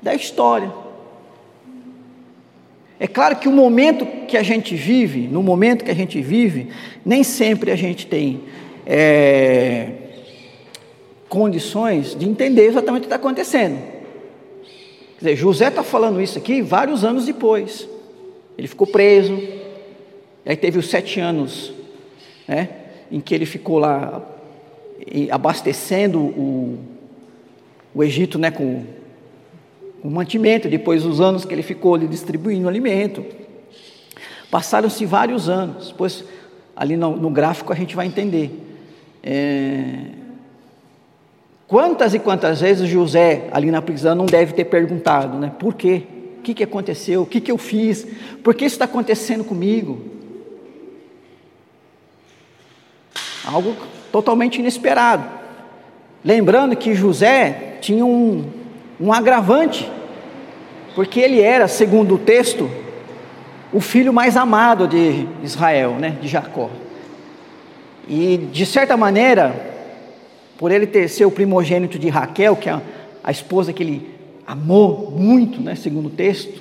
da 0.02 0.14
história. 0.14 0.79
É 3.02 3.06
claro 3.06 3.36
que 3.36 3.48
o 3.48 3.52
momento 3.52 4.04
que 4.28 4.36
a 4.36 4.42
gente 4.42 4.76
vive, 4.76 5.26
no 5.26 5.42
momento 5.42 5.86
que 5.86 5.90
a 5.90 5.94
gente 5.94 6.20
vive, 6.20 6.68
nem 7.02 7.24
sempre 7.24 7.70
a 7.70 7.76
gente 7.76 8.06
tem 8.06 8.42
é, 8.84 9.92
condições 11.26 12.14
de 12.14 12.28
entender 12.28 12.66
exatamente 12.66 12.98
o 12.98 13.02
que 13.04 13.06
está 13.06 13.16
acontecendo. 13.16 13.78
Quer 15.18 15.30
dizer, 15.30 15.36
José 15.36 15.68
está 15.68 15.82
falando 15.82 16.20
isso 16.20 16.36
aqui 16.36 16.60
vários 16.60 17.02
anos 17.02 17.24
depois. 17.24 17.88
Ele 18.58 18.68
ficou 18.68 18.86
preso, 18.86 19.40
aí 20.44 20.54
teve 20.54 20.78
os 20.78 20.90
sete 20.90 21.20
anos 21.20 21.72
né, 22.46 22.68
em 23.10 23.18
que 23.18 23.34
ele 23.34 23.46
ficou 23.46 23.78
lá 23.78 24.22
abastecendo 25.30 26.18
o, 26.20 26.78
o 27.94 28.04
Egito 28.04 28.38
né, 28.38 28.50
com, 28.50 28.84
com 30.00 30.08
mantimento, 30.08 30.68
depois 30.68 31.04
os 31.04 31.20
anos 31.20 31.44
que 31.44 31.54
ele 31.54 31.62
ficou 31.62 31.94
ali 31.94 32.06
distribuindo 32.06 32.68
alimento. 32.68 33.24
Passaram-se 34.50 35.04
vários 35.04 35.48
anos, 35.48 35.88
depois 35.88 36.24
ali 36.74 36.96
no, 36.96 37.16
no, 37.16 37.30
gráfico 37.30 37.72
a 37.72 37.76
gente 37.76 37.94
vai 37.94 38.06
entender. 38.06 38.50
É, 39.22 40.06
quantas 41.68 42.14
e 42.14 42.18
quantas 42.18 42.60
vezes 42.60 42.88
José, 42.88 43.48
ali 43.52 43.70
na 43.70 43.82
prisão, 43.82 44.14
não 44.14 44.26
deve 44.26 44.54
ter 44.54 44.64
perguntado, 44.64 45.38
né? 45.38 45.52
Por 45.58 45.74
quê? 45.74 46.04
O 46.38 46.42
que, 46.42 46.54
que 46.54 46.64
aconteceu? 46.64 47.22
O 47.22 47.26
que, 47.26 47.40
que 47.40 47.52
eu 47.52 47.58
fiz? 47.58 48.06
Por 48.42 48.54
que 48.54 48.64
isso 48.64 48.76
está 48.76 48.86
acontecendo 48.86 49.44
comigo? 49.44 50.00
Algo 53.44 53.76
totalmente 54.10 54.58
inesperado. 54.58 55.28
Lembrando 56.24 56.74
que 56.76 56.94
José 56.94 57.78
tinha 57.80 58.04
um, 58.04 58.44
um 59.00 59.12
agravante, 59.12 59.90
porque 60.94 61.20
ele 61.20 61.40
era, 61.40 61.66
segundo 61.66 62.16
o 62.16 62.18
texto, 62.18 62.70
o 63.72 63.80
filho 63.80 64.12
mais 64.12 64.36
amado 64.36 64.86
de 64.86 65.26
Israel, 65.42 65.92
né, 65.92 66.16
de 66.20 66.28
Jacó. 66.28 66.68
E 68.06 68.36
de 68.52 68.66
certa 68.66 68.96
maneira, 68.96 69.54
por 70.58 70.70
ele 70.70 70.86
ter 70.86 71.08
ser 71.08 71.24
o 71.24 71.30
primogênito 71.30 71.98
de 71.98 72.08
Raquel, 72.08 72.56
que 72.56 72.68
é 72.68 72.80
a, 73.24 73.30
esposa 73.30 73.72
que 73.72 73.82
ele 73.82 74.10
amou 74.46 75.10
muito, 75.16 75.60
né, 75.60 75.74
segundo 75.74 76.06
o 76.06 76.10
texto, 76.10 76.60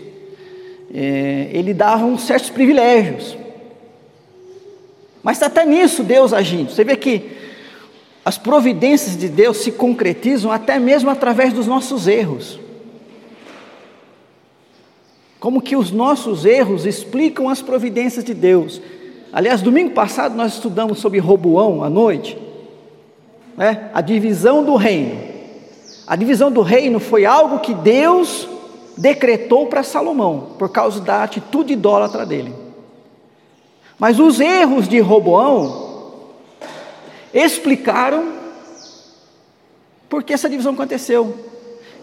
é, 0.93 1.49
ele 1.51 1.73
dava 1.73 2.05
uns 2.05 2.21
certos 2.21 2.49
privilégios. 2.49 3.37
Mas 5.21 5.41
até 5.41 5.65
nisso 5.65 6.03
Deus 6.03 6.31
agindo. 6.31 6.71
Você 6.71 6.83
vê 6.83 6.95
que 6.95 7.29
as 8.23 8.37
providências 8.37 9.17
de 9.17 9.29
Deus 9.29 9.57
se 9.57 9.71
concretizam 9.71 10.51
até 10.51 10.77
mesmo 10.77 11.09
através 11.09 11.53
dos 11.53 11.67
nossos 11.67 12.07
erros. 12.07 12.59
Como 15.39 15.61
que 15.61 15.75
os 15.75 15.91
nossos 15.91 16.45
erros 16.45 16.85
explicam 16.85 17.47
as 17.47 17.61
providências 17.61 18.25
de 18.25 18.33
Deus. 18.33 18.81
Aliás, 19.31 19.61
domingo 19.61 19.91
passado 19.91 20.35
nós 20.35 20.53
estudamos 20.53 20.99
sobre 20.99 21.19
Roboão 21.19 21.83
à 21.83 21.89
noite, 21.89 22.37
né? 23.55 23.89
a 23.93 24.01
divisão 24.01 24.63
do 24.63 24.75
reino. 24.75 25.17
A 26.05 26.15
divisão 26.15 26.51
do 26.51 26.61
reino 26.61 26.99
foi 26.99 27.25
algo 27.25 27.59
que 27.59 27.73
Deus 27.73 28.49
decretou 28.97 29.67
para 29.67 29.81
Salomão, 29.81 30.55
por 30.57 30.69
causa 30.69 30.99
da 30.99 31.23
atitude 31.23 31.73
idólatra 31.73 32.25
dele. 32.25 32.53
Mas 33.97 34.19
os 34.19 34.39
erros 34.39 34.87
de 34.89 34.99
Roboão 34.99 35.88
explicaram 37.33 38.33
por 40.09 40.23
que 40.23 40.33
essa 40.33 40.49
divisão 40.49 40.73
aconteceu. 40.73 41.35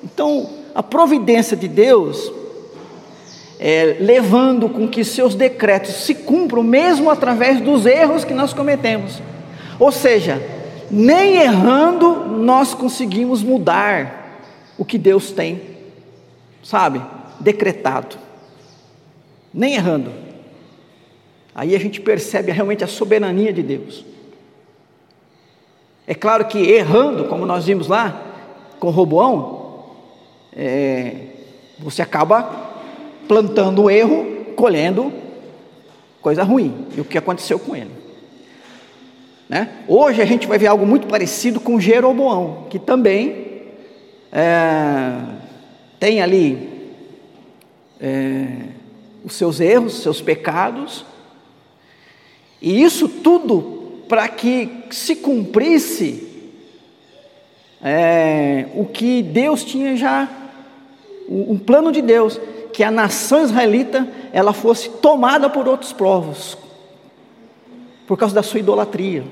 Então, 0.02 0.48
a 0.74 0.82
providência 0.82 1.56
de 1.56 1.66
Deus 1.66 2.32
é, 3.58 3.96
levando 4.00 4.68
com 4.68 4.86
que 4.86 5.02
seus 5.04 5.34
decretos 5.34 6.04
se 6.04 6.14
cumpram, 6.14 6.62
mesmo 6.62 7.10
através 7.10 7.60
dos 7.60 7.86
erros 7.86 8.24
que 8.24 8.34
nós 8.34 8.52
cometemos. 8.52 9.20
Ou 9.78 9.90
seja, 9.90 10.42
nem 10.90 11.36
errando 11.36 12.26
nós 12.26 12.74
conseguimos 12.74 13.42
mudar 13.42 14.40
o 14.78 14.84
que 14.84 14.98
Deus 14.98 15.30
tem, 15.30 15.60
sabe, 16.62 17.00
decretado. 17.40 18.16
Nem 19.52 19.74
errando. 19.74 20.12
Aí 21.54 21.74
a 21.74 21.78
gente 21.78 22.00
percebe 22.00 22.52
realmente 22.52 22.84
a 22.84 22.86
soberania 22.86 23.52
de 23.52 23.62
Deus. 23.62 24.04
É 26.06 26.14
claro 26.14 26.44
que 26.44 26.58
errando, 26.58 27.24
como 27.24 27.44
nós 27.44 27.66
vimos 27.66 27.88
lá 27.88 28.22
com 28.78 28.90
Roboão, 28.90 29.84
é, 30.54 31.16
você 31.78 32.00
acaba 32.00 32.48
plantando 33.26 33.82
o 33.82 33.90
erro, 33.90 34.46
colhendo 34.54 35.12
coisa 36.22 36.44
ruim. 36.44 36.86
E 36.96 37.00
o 37.00 37.04
que 37.04 37.18
aconteceu 37.18 37.58
com 37.58 37.74
ele? 37.74 37.90
Né? 39.48 39.68
Hoje 39.88 40.22
a 40.22 40.24
gente 40.24 40.46
vai 40.46 40.58
ver 40.58 40.68
algo 40.68 40.86
muito 40.86 41.06
parecido 41.06 41.58
com 41.58 41.80
Jeroboão, 41.80 42.66
que 42.70 42.78
também 42.78 43.62
é, 44.32 45.12
tem 45.98 46.22
ali 46.22 46.94
é, 48.00 48.46
os 49.24 49.34
seus 49.34 49.60
erros, 49.60 50.02
seus 50.02 50.20
pecados, 50.20 51.04
e 52.60 52.82
isso 52.82 53.08
tudo 53.08 53.75
para 54.08 54.28
que 54.28 54.84
se 54.90 55.16
cumprisse 55.16 56.26
é, 57.82 58.66
o 58.74 58.84
que 58.84 59.22
Deus 59.22 59.64
tinha 59.64 59.96
já, 59.96 60.28
um 61.28 61.58
plano 61.58 61.90
de 61.90 62.00
Deus, 62.00 62.40
que 62.72 62.82
a 62.82 62.90
nação 62.90 63.42
israelita 63.42 64.06
ela 64.32 64.52
fosse 64.52 64.88
tomada 64.90 65.48
por 65.48 65.66
outros 65.66 65.92
povos, 65.92 66.56
por 68.06 68.16
causa 68.16 68.34
da 68.34 68.42
sua 68.42 68.60
idolatria. 68.60 69.24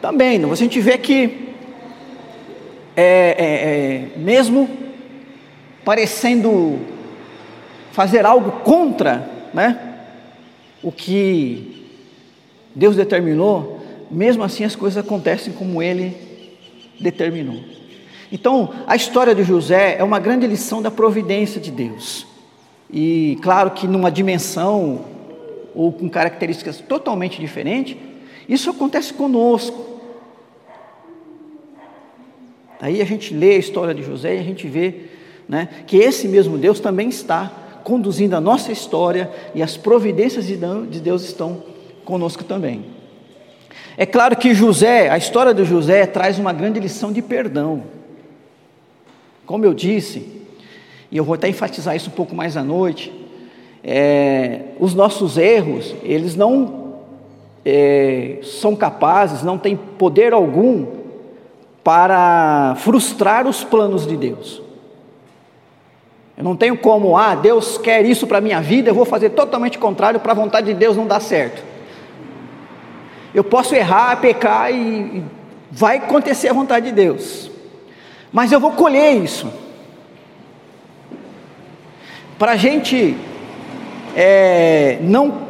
Também, 0.00 0.44
a 0.44 0.54
gente 0.56 0.80
vê 0.80 0.98
que, 0.98 1.54
é, 2.96 3.04
é, 3.04 4.14
é, 4.14 4.18
mesmo 4.18 4.68
parecendo 5.84 6.80
fazer 7.92 8.26
algo 8.26 8.62
contra 8.62 9.28
né, 9.54 9.96
o 10.82 10.90
que 10.90 11.86
Deus 12.74 12.96
determinou, 12.96 13.80
mesmo 14.10 14.42
assim 14.42 14.64
as 14.64 14.74
coisas 14.74 15.02
acontecem 15.02 15.52
como 15.52 15.82
Ele 15.82 16.16
determinou. 16.98 17.62
Então, 18.32 18.70
a 18.86 18.96
história 18.96 19.34
de 19.34 19.44
José 19.44 19.96
é 19.98 20.02
uma 20.02 20.18
grande 20.18 20.46
lição 20.46 20.80
da 20.80 20.90
providência 20.90 21.60
de 21.60 21.70
Deus. 21.70 22.26
E 22.90 23.38
claro 23.42 23.70
que 23.72 23.86
numa 23.86 24.10
dimensão 24.10 25.04
ou 25.74 25.92
com 25.92 26.08
características 26.08 26.78
totalmente 26.78 27.38
diferentes, 27.38 27.96
isso 28.48 28.70
acontece 28.70 29.12
conosco. 29.12 30.00
Aí 32.80 33.02
a 33.02 33.04
gente 33.04 33.34
lê 33.34 33.52
a 33.52 33.58
história 33.58 33.94
de 33.94 34.02
José 34.02 34.36
e 34.36 34.40
a 34.40 34.42
gente 34.42 34.66
vê 34.66 35.02
né, 35.46 35.68
que 35.86 35.98
esse 35.98 36.26
mesmo 36.26 36.56
Deus 36.56 36.80
também 36.80 37.10
está 37.10 37.61
conduzindo 37.82 38.34
a 38.34 38.40
nossa 38.40 38.72
história 38.72 39.30
e 39.54 39.62
as 39.62 39.76
providências 39.76 40.46
de 40.46 40.56
Deus 41.00 41.22
estão 41.22 41.62
conosco 42.04 42.44
também. 42.44 42.84
É 43.96 44.06
claro 44.06 44.36
que 44.36 44.54
José, 44.54 45.10
a 45.10 45.18
história 45.18 45.52
de 45.52 45.64
José 45.64 46.06
traz 46.06 46.38
uma 46.38 46.52
grande 46.52 46.80
lição 46.80 47.12
de 47.12 47.20
perdão. 47.20 47.84
Como 49.44 49.64
eu 49.64 49.74
disse, 49.74 50.42
e 51.10 51.16
eu 51.16 51.24
vou 51.24 51.34
até 51.34 51.48
enfatizar 51.48 51.94
isso 51.94 52.08
um 52.08 52.12
pouco 52.14 52.34
mais 52.34 52.56
à 52.56 52.62
noite, 52.62 53.12
é, 53.84 54.60
os 54.78 54.94
nossos 54.94 55.36
erros, 55.36 55.94
eles 56.02 56.34
não 56.34 56.94
é, 57.64 58.38
são 58.42 58.74
capazes, 58.74 59.42
não 59.42 59.58
têm 59.58 59.76
poder 59.76 60.32
algum 60.32 60.86
para 61.84 62.76
frustrar 62.78 63.46
os 63.46 63.64
planos 63.64 64.06
de 64.06 64.16
Deus. 64.16 64.61
Eu 66.36 66.44
não 66.44 66.56
tenho 66.56 66.76
como, 66.76 67.16
ah, 67.16 67.34
Deus 67.34 67.76
quer 67.76 68.04
isso 68.04 68.26
para 68.26 68.38
a 68.38 68.40
minha 68.40 68.60
vida, 68.60 68.90
eu 68.90 68.94
vou 68.94 69.04
fazer 69.04 69.30
totalmente 69.30 69.78
contrário 69.78 70.18
para 70.20 70.32
a 70.32 70.34
vontade 70.34 70.68
de 70.68 70.74
Deus 70.74 70.96
não 70.96 71.06
dar 71.06 71.20
certo. 71.20 71.62
Eu 73.34 73.44
posso 73.44 73.74
errar, 73.74 74.20
pecar 74.20 74.72
e 74.72 75.22
vai 75.70 75.98
acontecer 75.98 76.48
a 76.48 76.52
vontade 76.52 76.86
de 76.86 76.92
Deus, 76.92 77.50
mas 78.32 78.52
eu 78.52 78.60
vou 78.60 78.72
colher 78.72 79.16
isso. 79.22 79.50
Para 82.38 82.52
a 82.52 82.56
gente 82.56 83.16
é, 84.16 84.98
não, 85.02 85.42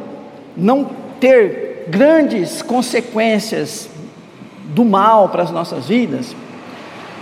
não 0.57 0.91
ter 1.19 1.87
grandes 1.89 2.63
consequências 2.63 3.89
do 4.67 4.85
mal 4.85 5.29
para 5.29 5.43
as 5.43 5.51
nossas 5.51 5.89
vidas, 5.89 6.35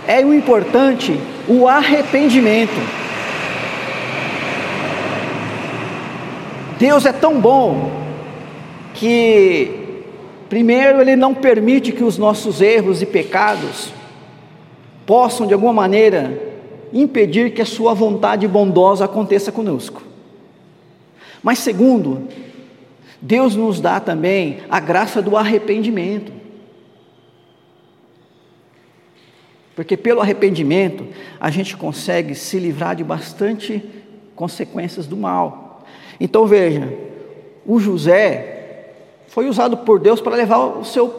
é 0.07 0.23
o 0.25 0.33
importante 0.33 1.19
o 1.47 1.67
arrependimento. 1.67 3.00
Deus 6.81 7.05
é 7.05 7.13
tão 7.13 7.39
bom 7.39 7.91
que, 8.95 10.03
primeiro, 10.49 10.99
Ele 10.99 11.15
não 11.15 11.31
permite 11.31 11.91
que 11.91 12.03
os 12.03 12.17
nossos 12.17 12.59
erros 12.59 13.03
e 13.03 13.05
pecados 13.05 13.93
possam, 15.05 15.45
de 15.45 15.53
alguma 15.53 15.73
maneira, 15.73 16.41
impedir 16.91 17.53
que 17.53 17.61
a 17.61 17.67
Sua 17.67 17.93
vontade 17.93 18.47
bondosa 18.47 19.05
aconteça 19.05 19.51
conosco. 19.51 20.01
Mas, 21.43 21.59
segundo, 21.59 22.27
Deus 23.21 23.55
nos 23.55 23.79
dá 23.79 23.99
também 23.99 24.61
a 24.67 24.79
graça 24.79 25.21
do 25.21 25.37
arrependimento. 25.37 26.33
Porque 29.75 29.95
pelo 29.95 30.19
arrependimento 30.19 31.05
a 31.39 31.51
gente 31.51 31.77
consegue 31.77 32.33
se 32.33 32.57
livrar 32.57 32.95
de 32.95 33.03
bastante 33.03 33.83
consequências 34.35 35.05
do 35.05 35.15
mal. 35.15 35.60
Então 36.23 36.45
veja, 36.45 36.87
o 37.65 37.79
José 37.79 38.91
foi 39.27 39.49
usado 39.49 39.77
por 39.77 39.99
Deus 39.99 40.21
para 40.21 40.35
levar 40.35 40.59
o 40.59 40.85
seu, 40.85 41.11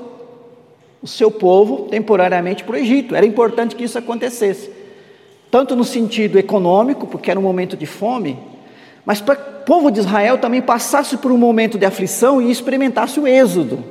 o 1.03 1.09
seu 1.09 1.29
povo 1.29 1.89
temporariamente 1.89 2.63
para 2.63 2.75
o 2.75 2.79
Egito. 2.79 3.17
Era 3.17 3.27
importante 3.27 3.75
que 3.75 3.83
isso 3.83 3.99
acontecesse. 3.99 4.71
Tanto 5.51 5.75
no 5.75 5.83
sentido 5.83 6.39
econômico, 6.39 7.05
porque 7.05 7.33
era 7.33 7.41
um 7.41 7.43
momento 7.43 7.77
de 7.77 7.85
fome, 7.85 8.39
mas 9.05 9.21
para 9.21 9.35
o 9.35 9.65
povo 9.65 9.91
de 9.91 9.99
Israel 9.99 10.39
também 10.39 10.63
passasse 10.63 11.17
por 11.17 11.33
um 11.33 11.37
momento 11.37 11.77
de 11.77 11.85
aflição 11.85 12.41
e 12.41 12.49
experimentasse 12.49 13.19
o 13.19 13.27
êxodo. 13.27 13.83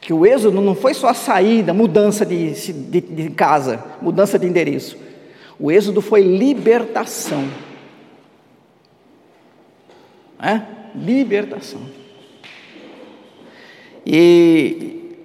Que 0.00 0.12
o 0.12 0.26
êxodo 0.26 0.60
não 0.60 0.74
foi 0.74 0.94
só 0.94 1.10
a 1.10 1.14
saída, 1.14 1.72
mudança 1.72 2.26
de, 2.26 2.50
de, 2.72 3.00
de 3.00 3.30
casa, 3.30 3.84
mudança 4.02 4.36
de 4.36 4.48
endereço. 4.48 4.98
O 5.60 5.70
êxodo 5.70 6.00
foi 6.00 6.22
libertação. 6.22 7.44
É? 10.40 10.60
Libertação. 10.94 11.80
E 14.04 15.16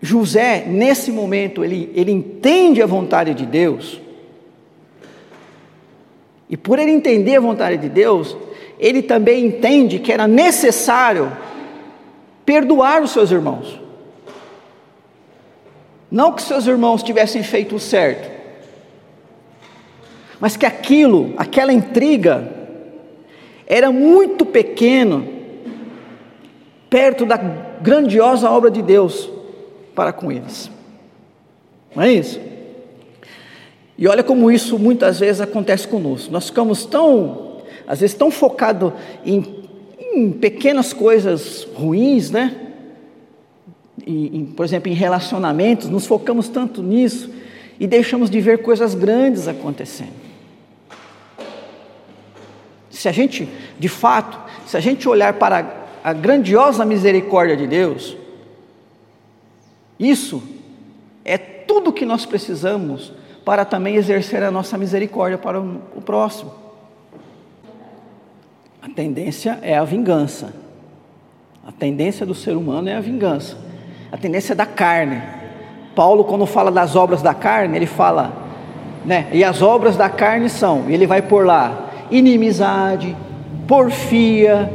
José, 0.00 0.64
nesse 0.66 1.12
momento, 1.12 1.64
ele, 1.64 1.90
ele 1.94 2.10
entende 2.10 2.82
a 2.82 2.86
vontade 2.86 3.34
de 3.34 3.46
Deus 3.46 4.00
e 6.50 6.56
por 6.56 6.80
ele 6.80 6.90
entender 6.90 7.36
a 7.36 7.40
vontade 7.40 7.76
de 7.76 7.88
Deus, 7.88 8.36
ele 8.76 9.02
também 9.02 9.46
entende 9.46 10.00
que 10.00 10.12
era 10.12 10.26
necessário 10.26 11.30
perdoar 12.44 13.00
os 13.00 13.12
seus 13.12 13.30
irmãos. 13.30 13.80
Não 16.10 16.32
que 16.32 16.42
seus 16.42 16.66
irmãos 16.66 17.04
tivessem 17.04 17.44
feito 17.44 17.76
o 17.76 17.78
certo, 17.78 18.28
mas 20.40 20.56
que 20.56 20.66
aquilo, 20.66 21.32
aquela 21.36 21.72
intriga, 21.72 22.59
era 23.70 23.92
muito 23.92 24.44
pequeno 24.44 25.28
perto 26.90 27.24
da 27.24 27.36
grandiosa 27.36 28.50
obra 28.50 28.68
de 28.68 28.82
Deus 28.82 29.30
para 29.94 30.12
com 30.12 30.32
eles. 30.32 30.68
Não 31.94 32.02
é 32.02 32.12
isso? 32.12 32.40
E 33.96 34.08
olha 34.08 34.24
como 34.24 34.50
isso 34.50 34.76
muitas 34.76 35.20
vezes 35.20 35.40
acontece 35.40 35.86
conosco. 35.86 36.32
Nós 36.32 36.46
ficamos 36.46 36.84
tão, 36.84 37.58
às 37.86 38.00
vezes, 38.00 38.16
tão 38.16 38.28
focados 38.28 38.92
em, 39.24 39.62
em 40.00 40.32
pequenas 40.32 40.92
coisas 40.92 41.62
ruins, 41.72 42.32
né? 42.32 42.56
Em, 44.04 44.38
em, 44.38 44.46
por 44.46 44.64
exemplo, 44.64 44.90
em 44.90 44.94
relacionamentos, 44.96 45.88
nos 45.88 46.06
focamos 46.06 46.48
tanto 46.48 46.82
nisso 46.82 47.30
e 47.78 47.86
deixamos 47.86 48.30
de 48.30 48.40
ver 48.40 48.62
coisas 48.62 48.96
grandes 48.96 49.46
acontecendo. 49.46 50.29
Se 53.00 53.08
a 53.08 53.12
gente, 53.12 53.48
de 53.78 53.88
fato, 53.88 54.38
se 54.66 54.76
a 54.76 54.80
gente 54.80 55.08
olhar 55.08 55.32
para 55.32 55.86
a 56.04 56.12
grandiosa 56.12 56.84
misericórdia 56.84 57.56
de 57.56 57.66
Deus, 57.66 58.14
isso 59.98 60.42
é 61.24 61.38
tudo 61.38 61.94
que 61.94 62.04
nós 62.04 62.26
precisamos 62.26 63.10
para 63.42 63.64
também 63.64 63.96
exercer 63.96 64.42
a 64.42 64.50
nossa 64.50 64.76
misericórdia 64.76 65.38
para 65.38 65.58
o 65.58 66.02
próximo. 66.04 66.52
A 68.82 68.88
tendência 68.90 69.58
é 69.62 69.78
a 69.78 69.84
vingança. 69.84 70.52
A 71.66 71.72
tendência 71.72 72.26
do 72.26 72.34
ser 72.34 72.54
humano 72.54 72.90
é 72.90 72.96
a 72.96 73.00
vingança. 73.00 73.56
A 74.12 74.18
tendência 74.18 74.54
da 74.54 74.66
carne. 74.66 75.22
Paulo, 75.94 76.22
quando 76.24 76.44
fala 76.44 76.70
das 76.70 76.94
obras 76.94 77.22
da 77.22 77.32
carne, 77.32 77.78
ele 77.78 77.86
fala, 77.86 78.30
né? 79.06 79.30
E 79.32 79.42
as 79.42 79.62
obras 79.62 79.96
da 79.96 80.10
carne 80.10 80.50
são, 80.50 80.90
e 80.90 80.92
ele 80.92 81.06
vai 81.06 81.22
por 81.22 81.46
lá, 81.46 81.86
inimizade, 82.10 83.16
porfia, 83.66 84.70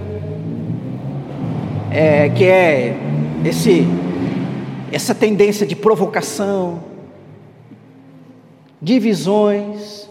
é, 1.91 2.29
que 2.29 2.43
é 2.43 2.95
esse, 3.45 3.85
essa 4.91 5.13
tendência 5.13 5.65
de 5.65 5.75
provocação, 5.75 6.83
divisões. 8.81 10.09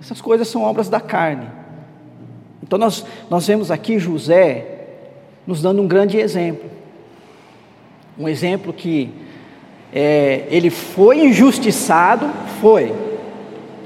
Essas 0.00 0.20
coisas 0.20 0.48
são 0.48 0.62
obras 0.62 0.88
da 0.88 1.00
carne. 1.00 1.46
Então 2.62 2.78
nós, 2.78 3.04
nós 3.28 3.46
vemos 3.46 3.70
aqui 3.70 3.98
José 3.98 4.66
nos 5.46 5.60
dando 5.60 5.82
um 5.82 5.88
grande 5.88 6.18
exemplo. 6.18 6.70
Um 8.18 8.28
exemplo 8.28 8.72
que 8.72 9.10
é, 9.92 10.46
ele 10.48 10.70
foi 10.70 11.26
injustiçado, 11.26 12.30
foi. 12.60 13.11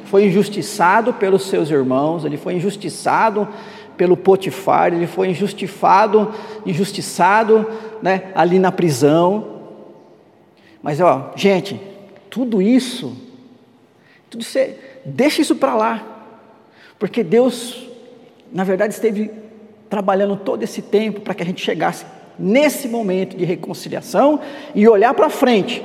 Foi 0.07 0.27
injustiçado 0.27 1.13
pelos 1.13 1.49
seus 1.49 1.71
irmãos, 1.71 2.25
ele 2.25 2.37
foi 2.37 2.55
injustiçado 2.55 3.49
pelo 3.97 4.17
Potifar, 4.17 4.93
ele 4.93 5.07
foi 5.07 5.29
injustiçado, 5.29 6.33
injustiçado 6.65 7.67
né, 8.03 8.31
ali 8.35 8.59
na 8.59 8.71
prisão. 8.71 9.57
Mas 10.83 11.01
ó, 11.01 11.33
gente, 11.35 11.81
tudo 12.31 12.61
isso, 12.63 13.17
tudo 14.31 14.43
isso 14.43 14.59
é, 14.59 14.75
deixa 15.05 15.43
isso 15.43 15.57
para 15.57 15.75
lá, 15.75 16.05
porque 16.99 17.25
Deus, 17.25 17.89
na 18.53 18.65
verdade, 18.65 18.95
esteve 18.95 19.31
trabalhando 19.89 20.37
todo 20.37 20.63
esse 20.63 20.83
tempo 20.83 21.21
para 21.21 21.35
que 21.35 21.43
a 21.43 21.47
gente 21.47 21.65
chegasse 21.65 22.05
nesse 22.39 22.87
momento 22.89 23.37
de 23.37 23.45
reconciliação 23.45 24.41
e 24.75 24.87
olhar 24.89 25.15
para 25.15 25.31
frente. 25.31 25.83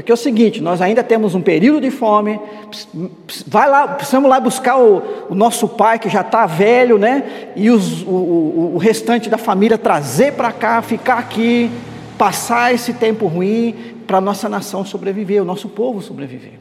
Porque 0.00 0.10
é 0.10 0.14
o 0.14 0.16
seguinte, 0.16 0.62
nós 0.62 0.80
ainda 0.80 1.04
temos 1.04 1.34
um 1.34 1.42
período 1.42 1.82
de 1.82 1.90
fome, 1.90 2.40
vai 3.46 3.68
lá, 3.68 3.86
precisamos 3.86 4.30
lá 4.30 4.40
buscar 4.40 4.78
o, 4.78 5.26
o 5.28 5.34
nosso 5.34 5.68
pai 5.68 5.98
que 5.98 6.08
já 6.08 6.22
está 6.22 6.46
velho, 6.46 6.96
né? 6.96 7.52
E 7.54 7.68
os, 7.68 8.00
o, 8.00 8.08
o, 8.08 8.74
o 8.76 8.78
restante 8.78 9.28
da 9.28 9.36
família 9.36 9.76
trazer 9.76 10.32
para 10.32 10.52
cá, 10.52 10.80
ficar 10.80 11.18
aqui, 11.18 11.70
passar 12.16 12.72
esse 12.72 12.94
tempo 12.94 13.26
ruim, 13.26 13.74
para 14.06 14.16
a 14.16 14.20
nossa 14.22 14.48
nação 14.48 14.86
sobreviver, 14.86 15.42
o 15.42 15.44
nosso 15.44 15.68
povo 15.68 16.00
sobreviver. 16.00 16.58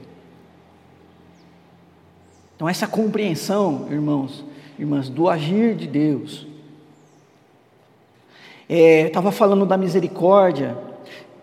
Então, 2.58 2.68
essa 2.68 2.88
compreensão, 2.88 3.88
irmãos, 3.90 4.44
irmãs, 4.78 5.08
do 5.08 5.30
agir 5.30 5.76
de 5.76 5.88
Deus. 5.88 6.46
É, 8.68 9.08
Estava 9.08 9.32
falando 9.32 9.66
da 9.66 9.78
misericórdia. 9.78 10.78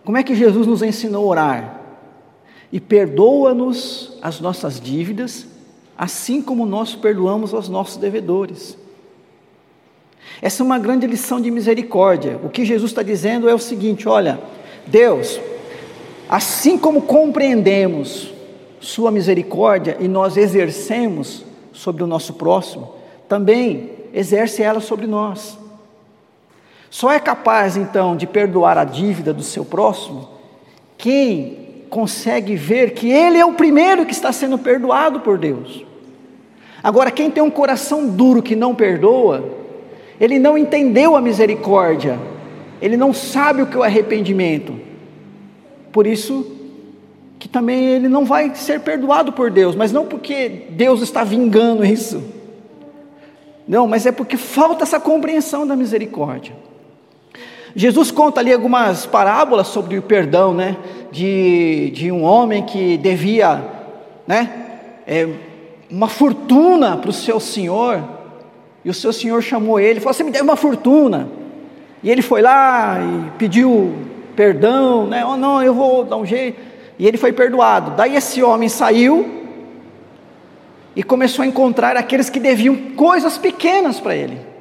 Como 0.04 0.18
é 0.18 0.22
que 0.22 0.34
Jesus 0.34 0.66
nos 0.66 0.82
ensinou 0.82 1.24
a 1.24 1.26
orar? 1.28 1.75
E 2.72 2.80
perdoa-nos 2.80 4.18
as 4.20 4.40
nossas 4.40 4.80
dívidas, 4.80 5.46
assim 5.96 6.42
como 6.42 6.66
nós 6.66 6.94
perdoamos 6.94 7.54
aos 7.54 7.68
nossos 7.68 7.96
devedores. 7.96 8.76
Essa 10.42 10.62
é 10.62 10.66
uma 10.66 10.78
grande 10.78 11.06
lição 11.06 11.40
de 11.40 11.50
misericórdia. 11.50 12.38
O 12.42 12.48
que 12.48 12.64
Jesus 12.64 12.90
está 12.90 13.02
dizendo 13.02 13.48
é 13.48 13.54
o 13.54 13.58
seguinte: 13.58 14.08
olha, 14.08 14.40
Deus, 14.86 15.40
Assim 16.28 16.76
como 16.76 17.02
compreendemos 17.02 18.34
Sua 18.80 19.10
misericórdia 19.10 19.96
e 20.00 20.08
nós 20.08 20.36
exercemos 20.36 21.44
sobre 21.72 22.02
o 22.02 22.06
nosso 22.06 22.34
próximo, 22.34 22.94
também 23.28 23.90
exerce 24.12 24.62
ela 24.62 24.80
sobre 24.80 25.06
nós. 25.06 25.58
Só 26.90 27.10
é 27.10 27.18
capaz 27.18 27.76
então 27.76 28.16
de 28.16 28.26
perdoar 28.26 28.78
a 28.78 28.84
dívida 28.84 29.32
do 29.32 29.42
seu 29.42 29.64
próximo 29.64 30.28
quem 30.96 31.65
consegue 31.96 32.56
ver 32.56 32.90
que 32.90 33.10
ele 33.10 33.38
é 33.38 33.46
o 33.46 33.54
primeiro 33.54 34.04
que 34.04 34.12
está 34.12 34.30
sendo 34.30 34.58
perdoado 34.58 35.20
por 35.20 35.38
Deus. 35.38 35.82
Agora, 36.82 37.10
quem 37.10 37.30
tem 37.30 37.42
um 37.42 37.50
coração 37.50 38.06
duro 38.06 38.42
que 38.42 38.54
não 38.54 38.74
perdoa, 38.74 39.42
ele 40.20 40.38
não 40.38 40.58
entendeu 40.58 41.16
a 41.16 41.22
misericórdia, 41.22 42.18
ele 42.82 42.98
não 42.98 43.14
sabe 43.14 43.62
o 43.62 43.66
que 43.66 43.76
é 43.76 43.80
o 43.80 43.82
arrependimento. 43.82 44.78
Por 45.90 46.06
isso 46.06 46.46
que 47.38 47.48
também 47.48 47.86
ele 47.86 48.10
não 48.10 48.26
vai 48.26 48.54
ser 48.54 48.80
perdoado 48.80 49.32
por 49.32 49.50
Deus, 49.50 49.74
mas 49.74 49.90
não 49.90 50.04
porque 50.04 50.66
Deus 50.68 51.00
está 51.00 51.24
vingando 51.24 51.82
isso. 51.82 52.22
Não, 53.66 53.88
mas 53.88 54.04
é 54.04 54.12
porque 54.12 54.36
falta 54.36 54.84
essa 54.84 55.00
compreensão 55.00 55.66
da 55.66 55.74
misericórdia. 55.74 56.54
Jesus 57.78 58.10
conta 58.10 58.40
ali 58.40 58.54
algumas 58.54 59.04
parábolas 59.04 59.66
sobre 59.66 59.98
o 59.98 60.02
perdão, 60.02 60.54
né? 60.54 60.78
De, 61.12 61.90
de 61.94 62.10
um 62.10 62.24
homem 62.24 62.62
que 62.62 62.96
devia, 62.96 63.62
né? 64.26 64.50
É, 65.06 65.28
uma 65.90 66.08
fortuna 66.08 66.96
para 66.96 67.10
o 67.10 67.12
seu 67.12 67.38
senhor, 67.38 68.02
e 68.82 68.88
o 68.88 68.94
seu 68.94 69.12
senhor 69.12 69.42
chamou 69.42 69.78
ele, 69.78 70.00
falou: 70.00 70.14
Você 70.14 70.24
me 70.24 70.30
deve 70.30 70.44
uma 70.44 70.56
fortuna. 70.56 71.28
E 72.02 72.10
ele 72.10 72.22
foi 72.22 72.40
lá 72.40 72.96
e 72.98 73.30
pediu 73.36 73.94
perdão, 74.34 75.06
né? 75.06 75.22
Oh, 75.26 75.36
não, 75.36 75.62
eu 75.62 75.74
vou 75.74 76.02
dar 76.02 76.16
um 76.16 76.24
jeito. 76.24 76.58
E 76.98 77.06
ele 77.06 77.18
foi 77.18 77.30
perdoado. 77.30 77.90
Daí 77.90 78.16
esse 78.16 78.42
homem 78.42 78.70
saiu 78.70 79.44
e 80.94 81.02
começou 81.02 81.42
a 81.42 81.46
encontrar 81.46 81.94
aqueles 81.94 82.30
que 82.30 82.40
deviam 82.40 82.74
coisas 82.96 83.36
pequenas 83.36 84.00
para 84.00 84.16
ele. 84.16 84.55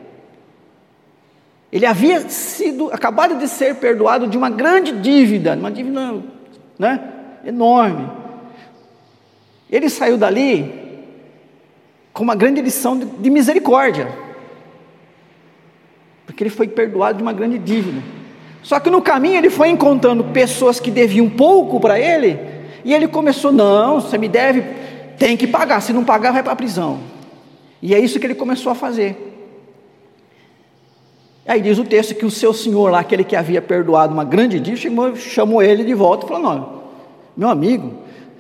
Ele 1.72 1.86
havia 1.86 2.30
sido, 2.30 2.90
acabado 2.92 3.38
de 3.38 3.48
ser 3.48 3.76
perdoado 3.76 4.28
de 4.28 4.38
uma 4.38 4.50
grande 4.50 4.92
dívida, 4.94 5.56
uma 5.56 5.72
dívida 5.72 6.24
né, 6.78 7.00
enorme. 7.46 8.10
Ele 9.70 9.90
saiu 9.90 10.18
dali 10.18 10.86
com 12.14 12.24
uma 12.24 12.36
grande 12.36 12.62
lição 12.62 12.98
de, 12.98 13.06
de 13.06 13.30
misericórdia, 13.30 14.08
porque 16.26 16.44
ele 16.44 16.50
foi 16.50 16.68
perdoado 16.68 17.18
de 17.18 17.24
uma 17.24 17.34
grande 17.34 17.58
dívida. 17.58 18.02
Só 18.64 18.80
que 18.80 18.90
no 18.90 19.02
caminho 19.02 19.36
ele 19.36 19.50
foi 19.50 19.70
encontrando 19.70 20.24
pessoas 20.24 20.80
que 20.80 20.90
deviam 20.90 21.30
pouco 21.30 21.80
para 21.80 22.00
ele, 22.00 22.40
e 22.86 22.94
ele 22.94 23.08
começou: 23.08 23.52
não, 23.52 24.00
você 24.00 24.18
me 24.18 24.30
deve, 24.30 24.64
tem 25.18 25.36
que 25.36 25.46
pagar, 25.46 25.82
se 25.82 25.92
não 25.92 26.06
pagar, 26.06 26.32
vai 26.32 26.42
para 26.42 26.54
a 26.54 26.56
prisão. 26.56 27.00
E 27.82 27.94
é 27.94 28.00
isso 28.00 28.20
que 28.20 28.26
ele 28.26 28.36
começou 28.36 28.72
a 28.72 28.76
fazer. 28.76 29.35
Aí 31.48 31.62
diz 31.62 31.78
o 31.78 31.84
texto 31.84 32.16
que 32.16 32.26
o 32.26 32.32
seu 32.32 32.54
senhor 32.54 32.92
lá, 32.92 33.00
aquele 33.00 33.24
que 33.24 33.36
havia 33.36 33.62
perdoado 33.62 34.14
uma 34.14 34.24
grande 34.24 34.60
dívida, 34.60 35.16
chamou, 35.16 35.62
ele 35.62 35.84
de 35.84 35.94
volta 35.94 36.26
e 36.26 36.30
falou: 36.30 36.44
Não, 36.44 36.84
meu 37.38 37.50
amigo, 37.50 37.94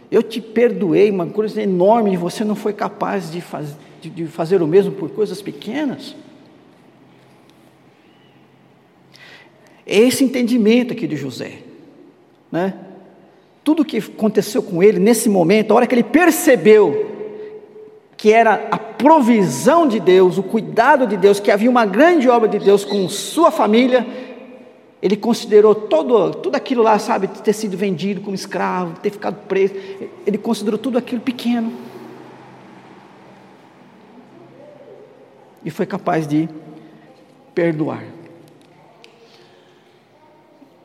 eu 0.10 0.24
te 0.24 0.42
perdoei 0.42 1.12
uma 1.12 1.28
coisa 1.28 1.62
enorme 1.62 2.14
e 2.14 2.18
você 2.18 2.44
não 2.44 2.56
foi 2.56 2.74
capaz 2.74 3.32
de, 3.32 3.42
faz, 3.42 3.76
de, 4.02 4.10
de 4.10 4.26
fazer 4.26 4.62
o 4.62 4.68
mesmo 4.68 4.92
por 4.92 5.12
coisas 5.12 5.40
pequenas. 5.40 6.16
É 9.86 10.00
esse 10.00 10.24
entendimento 10.24 10.94
aqui 10.94 11.06
de 11.06 11.16
José, 11.16 11.60
né? 12.52 12.74
Tudo 13.64 13.86
que 13.86 13.98
aconteceu 13.98 14.64
com 14.64 14.82
ele 14.82 15.00
nesse 15.00 15.30
momento, 15.30 15.72
a 15.72 15.76
hora 15.76 15.88
que 15.88 15.94
ele 15.94 16.04
percebeu 16.04 17.15
que 18.26 18.34
era 18.34 18.68
a 18.72 18.78
provisão 18.80 19.88
de 19.88 20.00
Deus, 20.00 20.40
o 20.40 20.42
cuidado 20.42 21.06
de 21.06 21.16
Deus, 21.16 21.40
que 21.40 21.52
havia 21.52 21.70
uma 21.70 21.86
grande 21.86 22.28
obra 22.28 22.50
de 22.50 22.58
Deus 22.58 22.84
com 22.84 23.08
sua 23.08 23.52
família, 23.52 24.04
ele 25.00 25.16
considerou 25.16 25.76
todo, 25.76 26.32
tudo 26.32 26.56
aquilo 26.56 26.82
lá, 26.82 26.98
sabe, 26.98 27.28
ter 27.28 27.54
sido 27.54 27.78
vendido 27.78 28.22
como 28.22 28.34
escravo, 28.34 29.00
ter 29.00 29.12
ficado 29.12 29.36
preso, 29.48 29.76
ele 30.26 30.40
considerou 30.40 30.80
tudo 30.80 30.98
aquilo 30.98 31.22
pequeno. 31.22 31.72
E 35.64 35.70
foi 35.70 35.86
capaz 35.86 36.28
de 36.28 36.50
perdoar. 37.54 38.06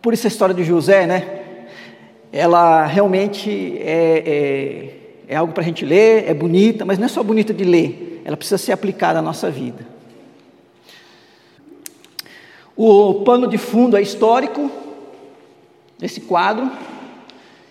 Por 0.03 0.13
isso 0.13 0.27
a 0.27 0.29
história 0.29 0.55
de 0.55 0.63
José, 0.63 1.07
né? 1.07 1.41
Ela 2.31 2.85
realmente 2.85 3.79
é, 3.79 4.25
é 4.27 5.00
é 5.31 5.37
algo 5.37 5.53
para 5.53 5.63
a 5.63 5.65
gente 5.65 5.85
ler, 5.85 6.29
é 6.29 6.35
bonita, 6.35 6.85
mas 6.85 6.99
não 6.99 7.05
é 7.05 7.09
só 7.09 7.23
bonita 7.23 7.55
de 7.55 7.63
ler, 7.63 8.21
ela 8.25 8.37
precisa 8.37 8.59
ser 8.59 8.73
aplicada 8.73 9.21
à 9.21 9.23
nossa 9.23 9.49
vida. 9.49 9.87
O 12.77 13.23
pano 13.23 13.47
de 13.47 13.57
fundo 13.57 13.97
é 13.97 14.03
histórico, 14.03 14.69
esse 16.03 16.23
quadro. 16.23 16.69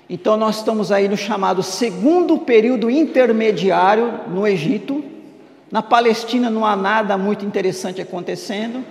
Então, 0.09 0.37
nós 0.37 0.55
estamos 0.55 0.89
aí 0.89 1.09
no 1.09 1.17
chamado 1.17 1.61
segundo 1.61 2.37
período 2.37 2.89
intermediário 2.89 4.21
no 4.29 4.47
Egito. 4.47 5.03
Na 5.69 5.81
Palestina 5.81 6.49
não 6.49 6.65
há 6.65 6.77
nada 6.77 7.17
muito 7.17 7.45
interessante 7.45 8.01
acontecendo. 8.01 8.85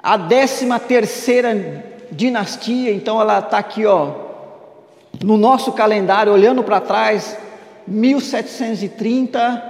A 0.00 0.16
décima 0.16 0.78
terceira 0.78 1.84
dinastia, 2.12 2.92
então 2.92 3.20
ela 3.20 3.40
está 3.40 3.58
aqui, 3.58 3.84
ó, 3.84 4.12
no 5.20 5.36
nosso 5.36 5.72
calendário, 5.72 6.32
olhando 6.32 6.62
para 6.62 6.80
trás, 6.80 7.36
1730, 7.86 9.62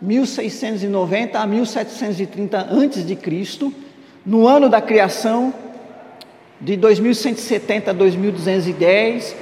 1690 0.00 1.38
a 1.38 1.46
1730 1.46 2.68
antes 2.70 3.06
de 3.06 3.16
Cristo, 3.16 3.72
no 4.24 4.46
ano 4.46 4.68
da 4.68 4.80
criação, 4.80 5.52
de 6.60 6.76
2170 6.76 7.90
a 7.90 7.94
2210, 7.94 9.36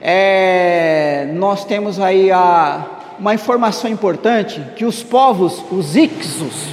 é, 0.00 1.30
nós 1.34 1.64
temos 1.64 2.00
aí 2.00 2.30
a, 2.30 3.16
uma 3.18 3.34
informação 3.34 3.90
importante 3.90 4.62
que 4.74 4.84
os 4.84 5.02
povos, 5.02 5.62
os 5.70 5.94
Ixos, 5.94 6.68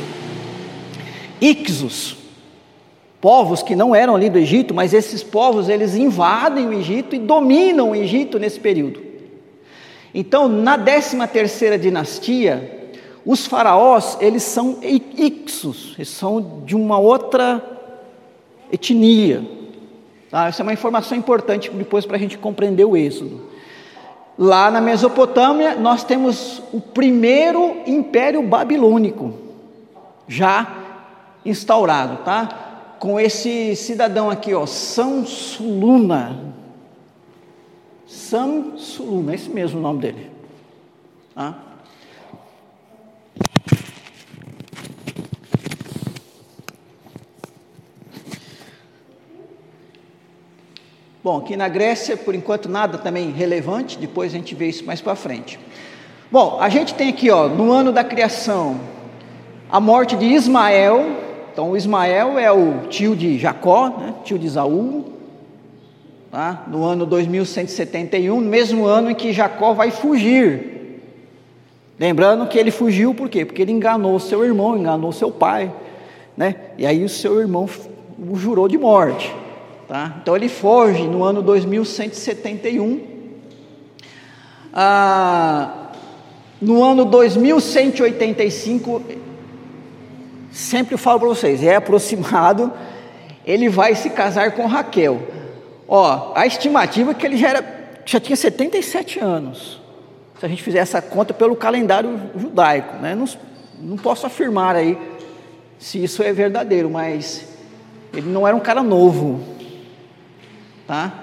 Ixos, 1.42 2.16
povos 3.20 3.62
que 3.62 3.76
não 3.76 3.94
eram 3.94 4.16
ali 4.16 4.30
do 4.30 4.38
Egito, 4.38 4.74
mas 4.74 4.94
esses 4.94 5.22
povos 5.24 5.68
eles 5.68 5.96
invadem 5.96 6.68
o 6.68 6.74
Egito 6.74 7.16
e 7.16 7.20
dominam 7.20 7.92
o 7.92 7.96
Egito 7.96 8.40
nesse 8.40 8.60
período. 8.60 9.07
Então, 10.20 10.48
na 10.48 10.76
13 10.76 11.28
terceira 11.28 11.78
dinastia, 11.78 12.90
os 13.24 13.46
faraós, 13.46 14.18
eles 14.20 14.42
são 14.42 14.80
ixos, 14.82 15.94
eles 15.96 16.10
são 16.10 16.64
de 16.66 16.76
uma 16.76 16.98
outra 16.98 17.64
etnia. 18.72 19.48
Tá? 20.32 20.48
Essa 20.48 20.64
é 20.64 20.64
uma 20.64 20.74
informação 20.74 21.16
importante 21.16 21.70
depois 21.70 22.04
para 22.04 22.18
a 22.18 22.20
gente 22.20 22.36
compreender 22.36 22.84
o 22.84 22.98
êxodo. 22.98 23.44
Lá 24.40 24.72
na 24.72 24.82
Mesopotâmia, 24.82 25.76
nós 25.76 26.04
temos 26.04 26.64
o 26.74 26.82
primeiro 26.82 27.78
império 27.86 28.42
babilônico, 28.42 29.36
já 30.28 30.68
instaurado, 31.46 32.24
tá? 32.24 32.96
Com 32.98 33.20
esse 33.20 33.76
cidadão 33.76 34.32
aqui, 34.32 34.52
ó, 34.52 34.66
São 34.66 35.24
Suluna, 38.08 38.78
Samsuluna, 38.78 39.32
é 39.34 39.36
esse 39.36 39.50
mesmo 39.50 39.80
o 39.80 39.82
nome 39.82 40.00
dele. 40.00 40.32
Tá? 41.36 41.56
Bom, 51.22 51.40
aqui 51.40 51.58
na 51.58 51.68
Grécia, 51.68 52.16
por 52.16 52.34
enquanto, 52.34 52.70
nada 52.70 52.98
também 52.98 53.32
relevante, 53.32 53.98
depois 53.98 54.34
a 54.34 54.38
gente 54.38 54.56
vê 54.56 54.70
isso 54.70 54.86
mais 54.86 55.02
para 55.02 55.14
frente. 55.14 55.60
Bom, 56.32 56.58
a 56.62 56.70
gente 56.70 56.94
tem 56.94 57.10
aqui, 57.10 57.30
ó, 57.30 57.50
no 57.50 57.74
ano 57.74 57.92
da 57.92 58.06
criação, 58.06 58.80
a 59.70 59.82
morte 59.82 60.16
de 60.16 60.26
Ismael. 60.26 61.06
Então, 61.52 61.76
Ismael 61.76 62.40
é 62.40 62.50
o 62.50 62.88
tio 62.88 63.14
de 63.14 63.38
Jacó, 63.38 63.90
né, 63.90 64.14
tio 64.24 64.40
de 64.40 64.46
Isaú, 64.46 65.17
tá? 66.32 66.64
no 66.68 66.84
ano 66.84 67.06
2171, 67.06 68.42
no 68.42 68.50
mesmo 68.50 68.86
ano 68.86 69.12
em 69.12 69.16
que 69.16 69.32
Jacó 69.34 69.74
vai 69.74 69.92
fugir. 69.92 70.78
Lembrando 72.00 72.48
que 72.48 72.58
ele 72.58 72.70
fugiu 72.70 73.14
por 73.14 73.28
quê? 73.28 73.44
Porque 73.44 73.62
ele 73.62 73.72
enganou 73.72 74.20
seu 74.20 74.46
irmão, 74.46 74.78
enganou 74.78 75.12
seu 75.12 75.32
pai, 75.32 75.74
né? 76.36 76.56
E 76.78 76.86
aí 76.86 77.04
o 77.04 77.10
seu 77.10 77.40
irmão 77.40 77.68
o 78.20 78.36
jurou 78.36 78.68
de 78.68 78.78
morte, 78.78 79.34
tá? 79.88 80.18
Então 80.22 80.36
ele 80.36 80.50
foge 80.50 81.04
no 81.04 81.24
ano 81.24 81.42
2171. 81.42 83.02
Ah, 84.74 85.88
no 86.62 86.84
ano 86.84 87.04
2185, 87.06 89.02
sempre 90.52 90.94
eu 90.94 91.00
falo 91.00 91.20
para 91.20 91.30
vocês, 91.30 91.64
é 91.64 91.76
aproximado, 91.76 92.72
ele 93.46 93.70
vai 93.70 93.96
se 93.96 94.12
casar 94.12 94.52
com 94.52 94.68
Raquel. 94.68 95.37
Ó, 95.88 96.34
a 96.36 96.46
estimativa 96.46 97.12
é 97.12 97.14
que 97.14 97.26
ele 97.26 97.38
já, 97.38 97.50
era, 97.50 98.00
já 98.06 98.20
tinha 98.20 98.36
77 98.36 99.20
anos. 99.20 99.80
Se 100.40 100.46
a 100.46 100.50
gente 100.50 100.62
fizer 100.62 100.80
essa 100.80 101.02
conta 101.02 101.34
pelo 101.34 101.56
calendário 101.56 102.20
judaico, 102.36 102.98
né? 102.98 103.16
não, 103.16 103.26
não 103.80 103.98
posso 103.98 104.28
afirmar 104.28 104.76
aí 104.76 104.98
se 105.80 106.04
isso 106.04 106.22
é 106.22 106.34
verdadeiro, 106.34 106.90
mas 106.90 107.48
ele 108.14 108.30
não 108.30 108.48
era 108.48 108.56
um 108.56 108.60
cara 108.60 108.84
novo, 108.84 109.42
tá? 110.86 111.14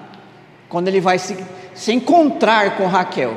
Quando 0.69 0.87
ele 0.87 0.99
vai 0.99 1.19
se, 1.19 1.37
se 1.73 1.93
encontrar 1.93 2.77
com 2.77 2.87
Raquel. 2.87 3.35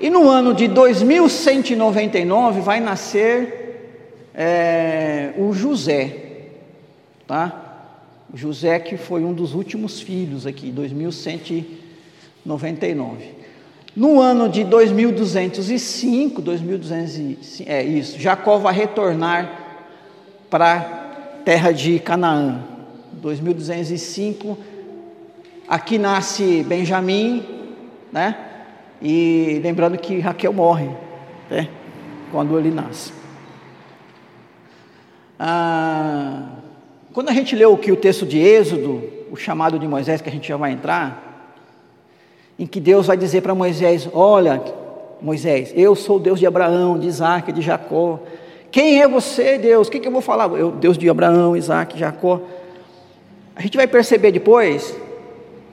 E 0.00 0.08
no 0.08 0.28
ano 0.28 0.54
de 0.54 0.66
2199 0.66 2.60
vai 2.60 2.80
nascer 2.80 3.60
é, 4.34 5.32
o 5.36 5.52
José, 5.52 6.16
tá? 7.26 7.69
José 8.34 8.78
que 8.78 8.96
foi 8.96 9.24
um 9.24 9.32
dos 9.32 9.54
últimos 9.54 10.00
filhos 10.00 10.46
aqui, 10.46 10.70
2199. 10.70 13.40
No 13.96 14.20
ano 14.20 14.48
de 14.48 14.62
2205, 14.64 16.40
2205, 16.40 17.64
é 17.66 17.82
isso, 17.82 18.20
Jacó 18.20 18.58
vai 18.58 18.72
retornar 18.72 19.50
para 20.48 20.74
a 20.74 20.80
terra 21.44 21.72
de 21.72 21.98
Canaã. 21.98 22.62
2205, 23.12 24.56
aqui 25.68 25.98
nasce 25.98 26.62
Benjamim, 26.62 27.44
né? 28.12 28.36
E 29.02 29.60
lembrando 29.62 29.98
que 29.98 30.20
Raquel 30.20 30.52
morre, 30.52 30.88
né? 31.50 31.68
Quando 32.30 32.56
ele 32.58 32.70
nasce. 32.70 33.12
Ah, 35.38 36.59
quando 37.12 37.28
a 37.28 37.32
gente 37.32 37.56
leu 37.56 37.74
aqui 37.74 37.90
o 37.90 37.96
texto 37.96 38.24
de 38.24 38.38
Êxodo, 38.38 39.02
o 39.32 39.36
chamado 39.36 39.78
de 39.78 39.86
Moisés, 39.86 40.20
que 40.20 40.28
a 40.28 40.32
gente 40.32 40.48
já 40.48 40.56
vai 40.56 40.72
entrar, 40.72 41.56
em 42.56 42.66
que 42.66 42.78
Deus 42.78 43.06
vai 43.06 43.16
dizer 43.16 43.40
para 43.40 43.54
Moisés: 43.54 44.08
Olha, 44.12 44.62
Moisés, 45.20 45.72
eu 45.74 45.96
sou 45.96 46.16
o 46.16 46.20
Deus 46.20 46.38
de 46.38 46.46
Abraão, 46.46 46.98
de 46.98 47.08
Isaac, 47.08 47.52
de 47.52 47.62
Jacó. 47.62 48.20
Quem 48.70 49.02
é 49.02 49.08
você, 49.08 49.58
Deus? 49.58 49.88
O 49.88 49.90
que, 49.90 49.98
que 49.98 50.06
eu 50.06 50.12
vou 50.12 50.20
falar? 50.20 50.48
Eu, 50.56 50.70
Deus 50.70 50.96
de 50.96 51.08
Abraão, 51.10 51.56
Isaac, 51.56 51.98
Jacó. 51.98 52.40
A 53.56 53.62
gente 53.62 53.76
vai 53.76 53.88
perceber 53.88 54.30
depois 54.30 54.96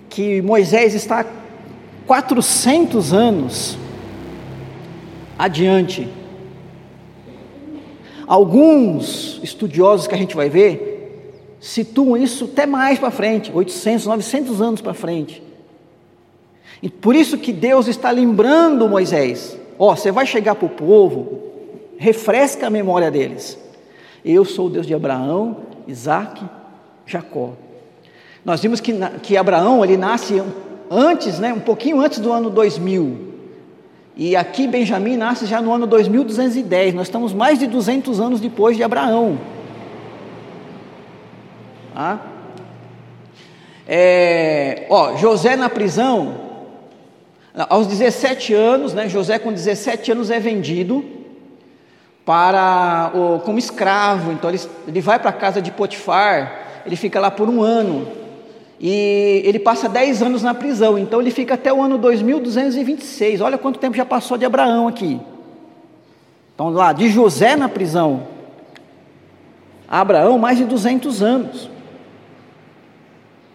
que 0.09 0.41
Moisés 0.41 0.95
está 0.95 1.23
400 2.07 3.13
anos 3.13 3.77
adiante. 5.37 6.07
Alguns 8.25 9.39
estudiosos 9.43 10.07
que 10.07 10.15
a 10.15 10.17
gente 10.17 10.35
vai 10.35 10.49
ver 10.49 10.96
situam 11.59 12.17
isso 12.17 12.45
até 12.45 12.65
mais 12.65 12.99
para 12.99 13.11
frente, 13.11 13.51
800, 13.53 14.05
900 14.05 14.61
anos 14.61 14.81
para 14.81 14.93
frente. 14.93 15.43
E 16.81 16.89
por 16.89 17.15
isso 17.15 17.37
que 17.37 17.51
Deus 17.51 17.87
está 17.87 18.11
lembrando 18.11 18.87
Moisés: 18.87 19.57
ó, 19.77 19.91
oh, 19.91 19.95
você 19.95 20.11
vai 20.11 20.25
chegar 20.25 20.55
para 20.55 20.65
o 20.65 20.69
povo, 20.69 21.41
refresca 21.97 22.67
a 22.67 22.69
memória 22.69 23.09
deles. 23.09 23.57
Eu 24.23 24.45
sou 24.45 24.67
o 24.67 24.69
Deus 24.69 24.85
de 24.85 24.93
Abraão, 24.93 25.57
Isaac, 25.87 26.43
Jacó. 27.05 27.53
Nós 28.43 28.61
vimos 28.61 28.79
que, 28.79 28.93
que 29.23 29.37
Abraão 29.37 29.83
ele 29.83 29.97
nasce 29.97 30.41
antes, 30.89 31.39
né, 31.39 31.53
um 31.53 31.59
pouquinho 31.59 31.99
antes 31.99 32.19
do 32.19 32.31
ano 32.31 32.49
2000. 32.49 33.27
E 34.15 34.35
aqui 34.35 34.67
Benjamim 34.67 35.15
nasce 35.15 35.45
já 35.45 35.61
no 35.61 35.71
ano 35.71 35.85
2210. 35.85 36.93
Nós 36.93 37.07
estamos 37.07 37.33
mais 37.33 37.59
de 37.59 37.67
200 37.67 38.19
anos 38.19 38.39
depois 38.39 38.75
de 38.75 38.83
Abraão. 38.83 39.37
É, 43.87 44.85
ó, 44.89 45.15
José 45.15 45.55
na 45.55 45.67
prisão, 45.67 46.35
aos 47.69 47.87
17 47.87 48.53
anos, 48.53 48.93
né, 48.93 49.09
José 49.09 49.39
com 49.39 49.51
17 49.51 50.11
anos 50.11 50.29
é 50.29 50.39
vendido 50.39 51.03
para 52.23 53.11
o, 53.15 53.39
como 53.39 53.57
escravo. 53.57 54.31
Então 54.31 54.49
ele, 54.49 54.61
ele 54.87 55.01
vai 55.01 55.17
para 55.17 55.31
a 55.31 55.33
casa 55.33 55.59
de 55.59 55.71
Potifar, 55.71 56.83
ele 56.85 56.95
fica 56.95 57.19
lá 57.19 57.31
por 57.31 57.49
um 57.49 57.63
ano. 57.63 58.07
E 58.79 59.41
ele 59.43 59.57
passa 59.57 59.89
10 59.89 60.21
anos 60.21 60.43
na 60.43 60.53
prisão, 60.53 60.99
então 60.99 61.19
ele 61.19 61.31
fica 61.31 61.55
até 61.55 61.73
o 61.73 61.81
ano 61.81 61.97
2226. 61.97 63.41
Olha 63.41 63.57
quanto 63.57 63.79
tempo 63.79 63.97
já 63.97 64.05
passou 64.05 64.37
de 64.37 64.45
Abraão 64.45 64.87
aqui. 64.87 65.19
Então, 66.53 66.69
lá, 66.69 66.93
de 66.93 67.09
José 67.09 67.55
na 67.55 67.67
prisão, 67.67 68.27
Abraão, 69.87 70.37
mais 70.37 70.57
de 70.57 70.65
200 70.65 71.23
anos. 71.23 71.76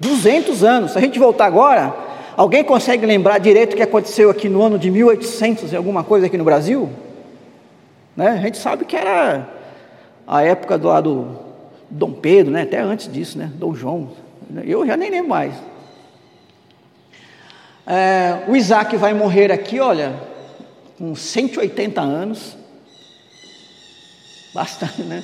200 0.03 0.65
anos. 0.65 0.91
Se 0.91 0.99
a 0.99 1.01
gente 1.01 1.19
voltar 1.19 1.47
agora, 1.47 1.95
alguém 2.37 2.65
consegue 2.65 3.07
lembrar 3.07 3.39
direito 3.39 3.75
o 3.75 3.77
que 3.77 3.83
aconteceu 3.83 4.29
aqui 4.29 4.49
no 4.49 4.61
ano 4.61 4.79
de 4.79 4.91
1800 4.91 5.73
e 5.73 5.77
alguma 5.77 6.03
coisa 6.03 6.27
aqui 6.27 6.37
no 6.37 6.45
Brasil? 6.45 6.91
Né? 8.17 8.29
A 8.31 8.37
gente 8.37 8.59
sabe 8.59 8.85
que 8.85 8.97
era 8.97 9.49
a 10.27 10.43
época 10.43 10.77
do 10.77 10.89
lado 10.89 11.39
Dom 11.89 12.13
Pedro, 12.13 12.53
né? 12.53 12.63
até 12.63 12.81
antes 12.81 13.11
disso, 13.11 13.39
né? 13.39 13.51
Dom 13.55 13.75
João. 13.75 14.11
Eu 14.65 14.85
já 14.85 14.97
nem 14.97 15.09
lembro 15.09 15.31
mais. 15.31 15.55
É, 17.87 18.43
o 18.49 18.57
Isaac 18.57 18.97
vai 18.97 19.15
morrer 19.15 19.51
aqui, 19.53 19.79
olha, 19.81 20.15
com 20.99 21.15
180 21.15 22.01
anos. 22.01 22.57
Bastante, 24.53 25.03
né? 25.03 25.23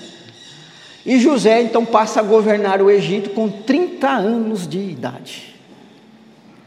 E 1.09 1.19
José 1.19 1.61
então 1.63 1.85
passa 1.87 2.21
a 2.21 2.23
governar 2.23 2.83
o 2.83 2.91
Egito 2.91 3.31
com 3.31 3.49
30 3.49 4.11
anos 4.11 4.69
de 4.69 4.79
idade. 4.79 5.55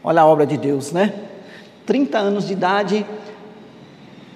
Olha 0.02 0.22
a 0.22 0.26
obra 0.26 0.44
de 0.44 0.56
Deus, 0.56 0.90
né? 0.90 1.14
30 1.86 2.18
anos 2.18 2.48
de 2.48 2.52
idade, 2.52 3.06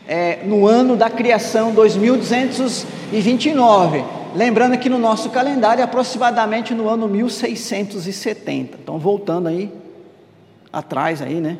é, 0.06 0.44
no 0.44 0.64
ano 0.64 0.94
da 0.94 1.10
criação 1.10 1.74
2229. 1.74 4.04
Lembrando 4.36 4.78
que 4.78 4.88
no 4.88 4.96
nosso 4.96 5.30
calendário 5.30 5.80
é 5.80 5.84
aproximadamente 5.84 6.72
no 6.72 6.88
ano 6.88 7.08
1670. 7.08 8.78
Então 8.80 9.00
voltando 9.00 9.48
aí 9.48 9.72
atrás 10.72 11.20
aí, 11.20 11.40
né? 11.40 11.58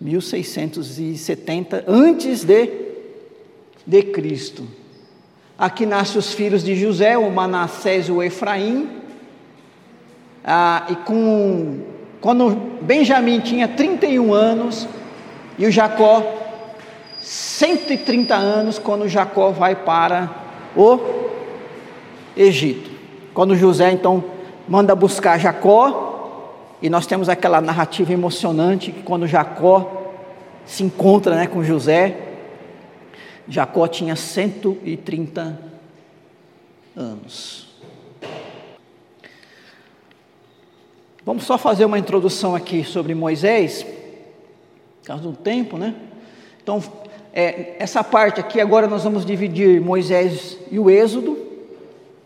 1670 0.00 1.82
antes 1.88 2.44
de 2.44 2.86
de 3.84 4.04
Cristo. 4.04 4.85
Aqui 5.58 5.86
nascem 5.86 6.18
os 6.18 6.34
filhos 6.34 6.62
de 6.62 6.76
José, 6.76 7.16
o 7.16 7.30
Manassés 7.30 8.08
e 8.08 8.12
o 8.12 8.22
Efraim. 8.22 8.88
Ah, 10.44 10.84
e 10.90 10.96
com 10.96 11.80
quando 12.20 12.50
Benjamim 12.82 13.40
tinha 13.40 13.66
31 13.66 14.34
anos 14.34 14.86
e 15.58 15.66
o 15.66 15.70
Jacó 15.70 16.22
130 17.20 18.34
anos 18.34 18.78
quando 18.78 19.08
Jacó 19.08 19.50
vai 19.50 19.74
para 19.74 20.30
o 20.76 20.98
Egito. 22.36 22.90
Quando 23.32 23.56
José 23.56 23.92
então 23.92 24.22
manda 24.68 24.94
buscar 24.94 25.38
Jacó, 25.38 26.06
e 26.82 26.90
nós 26.90 27.06
temos 27.06 27.28
aquela 27.28 27.60
narrativa 27.60 28.12
emocionante 28.12 28.92
que 28.92 29.02
quando 29.02 29.26
Jacó 29.26 30.12
se 30.66 30.82
encontra 30.82 31.34
né, 31.34 31.46
com 31.46 31.64
José, 31.64 32.25
Jacó 33.48 33.86
tinha 33.86 34.16
130 34.16 35.58
anos. 36.96 37.66
Vamos 41.24 41.44
só 41.44 41.58
fazer 41.58 41.84
uma 41.84 41.98
introdução 41.98 42.54
aqui 42.54 42.84
sobre 42.84 43.14
Moisés, 43.14 43.82
por 43.82 45.06
causa 45.06 45.22
do 45.24 45.32
tempo, 45.32 45.76
né? 45.76 45.94
Então, 46.62 46.82
é, 47.32 47.74
essa 47.78 48.02
parte 48.02 48.40
aqui, 48.40 48.60
agora 48.60 48.86
nós 48.86 49.04
vamos 49.04 49.26
dividir 49.26 49.80
Moisés 49.80 50.56
e 50.70 50.78
o 50.78 50.88
Êxodo. 50.88 51.36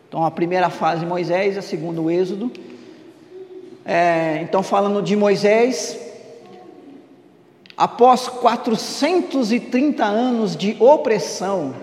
Então, 0.09 0.25
a 0.25 0.31
primeira 0.31 0.71
fase 0.71 1.07
Moisés, 1.07 1.57
a 1.57 1.63
segunda 1.63 2.01
o 2.01 2.11
Êxodo. 2.11 2.51
É, 3.85 4.41
então, 4.43 4.63
falando 4.63 5.03
de 5.03 5.17
Moisés, 5.17 5.99
após 7.81 8.29
430 8.29 10.05
anos 10.05 10.55
de 10.55 10.77
opressão, 10.79 11.75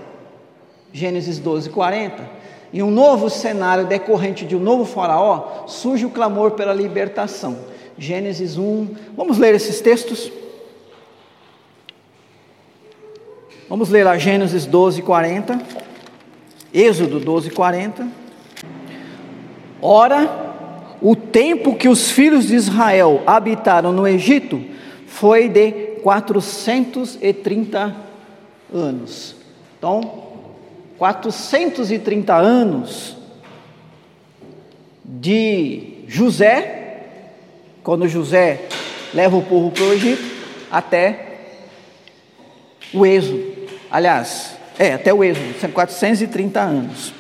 Gênesis 0.93 1.39
12, 1.39 1.71
40, 1.71 2.37
em 2.71 2.83
um 2.83 2.91
novo 2.91 3.31
cenário 3.31 3.87
decorrente 3.87 4.45
de 4.45 4.55
um 4.55 4.59
novo 4.59 4.85
faraó, 4.85 5.65
surge 5.65 6.05
o 6.05 6.11
clamor 6.11 6.51
pela 6.51 6.71
libertação. 6.71 7.57
Gênesis 7.97 8.59
1, 8.59 8.89
vamos 9.15 9.39
ler 9.39 9.55
esses 9.55 9.81
textos? 9.81 10.31
Vamos 13.67 13.89
ler 13.89 14.03
lá 14.03 14.19
Gênesis 14.19 14.67
12, 14.67 15.01
40. 15.01 15.59
Êxodo 16.71 17.19
12, 17.19 17.49
40. 17.49 18.07
Ora, 19.81 20.53
o 21.01 21.15
tempo 21.15 21.75
que 21.75 21.89
os 21.89 22.11
filhos 22.11 22.49
de 22.49 22.55
Israel 22.55 23.23
habitaram 23.25 23.91
no 23.91 24.07
Egito 24.07 24.77
foi 25.07 25.49
de 25.49 25.86
430 26.07 27.93
anos. 28.73 29.35
Então, 29.77 30.23
430 30.97 32.33
anos 32.33 33.17
de 35.03 36.05
José, 36.07 37.09
quando 37.83 38.07
José 38.07 38.69
leva 39.13 39.35
o 39.35 39.43
povo 39.43 39.69
para 39.69 39.83
o 39.83 39.91
Egito, 39.91 40.23
até 40.71 41.39
o 42.93 43.05
Êxodo. 43.05 43.43
Aliás, 43.91 44.55
é, 44.79 44.93
até 44.93 45.13
o 45.13 45.21
Êxodo, 45.21 45.59
são 45.59 45.71
430 45.71 46.61
anos. 46.61 47.13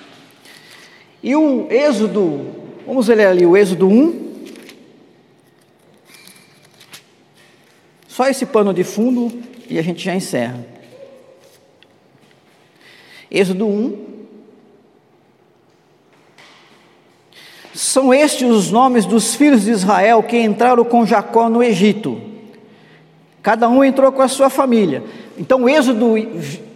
E 1.21 1.35
o 1.35 1.67
Êxodo, 1.69 2.55
vamos 2.85 3.09
ler 3.09 3.27
ali 3.27 3.45
o 3.45 3.57
Êxodo 3.57 3.89
1. 3.89 4.26
Só 8.17 8.27
esse 8.27 8.47
pano 8.47 8.73
de 8.73 8.83
fundo 8.83 9.31
e 9.69 9.77
a 9.77 9.81
gente 9.83 10.03
já 10.03 10.15
encerra. 10.15 10.65
Êxodo 13.29 13.67
1. 13.67 14.07
São 17.75 18.11
estes 18.11 18.49
os 18.49 18.71
nomes 18.71 19.05
dos 19.05 19.35
filhos 19.35 19.65
de 19.65 19.69
Israel 19.69 20.23
que 20.23 20.35
entraram 20.35 20.83
com 20.83 21.05
Jacó 21.05 21.47
no 21.47 21.61
Egito. 21.61 22.19
Cada 23.43 23.69
um 23.69 23.83
entrou 23.83 24.11
com 24.11 24.23
a 24.23 24.27
sua 24.27 24.49
família. 24.49 25.03
Então, 25.37 25.69
Êxodo 25.69 26.15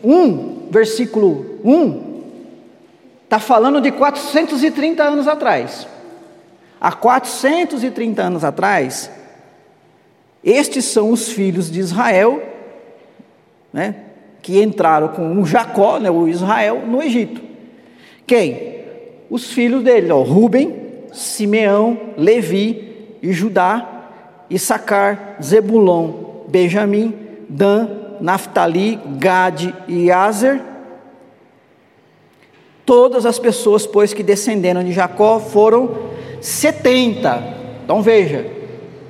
1, 0.03 0.67
versículo 0.69 1.59
1, 1.63 2.21
está 3.23 3.39
falando 3.39 3.81
de 3.81 3.91
430 3.91 5.03
anos 5.03 5.27
atrás. 5.27 5.87
Há 6.79 6.91
430 6.91 8.21
anos 8.21 8.43
atrás, 8.43 9.09
estes 10.43 10.85
são 10.85 11.11
os 11.11 11.29
filhos 11.29 11.69
de 11.69 11.79
Israel, 11.79 12.41
né, 13.71 13.95
que 14.41 14.61
entraram 14.61 15.09
com 15.09 15.39
o 15.39 15.45
Jacó, 15.45 15.99
né, 15.99 16.09
o 16.09 16.27
Israel, 16.27 16.83
no 16.85 17.01
Egito. 17.01 17.41
Quem? 18.25 18.81
Os 19.29 19.51
filhos 19.51 19.83
dele, 19.83 20.11
ó, 20.11 20.21
Rubem, 20.21 20.75
Simeão, 21.13 21.97
Levi 22.17 23.17
e 23.21 23.31
Judá, 23.31 23.87
Issacar, 24.49 25.37
Zebulon, 25.41 26.45
Benjamim, 26.47 27.13
Dan, 27.47 27.87
Naphtali, 28.19 28.99
Gade 29.17 29.73
e 29.87 30.11
Azer. 30.11 30.61
Todas 32.85 33.25
as 33.25 33.39
pessoas, 33.39 33.85
pois, 33.85 34.13
que 34.13 34.23
descenderam 34.23 34.83
de 34.83 34.91
Jacó 34.91 35.39
foram 35.39 36.11
70. 36.41 37.43
Então 37.83 38.01
veja, 38.01 38.60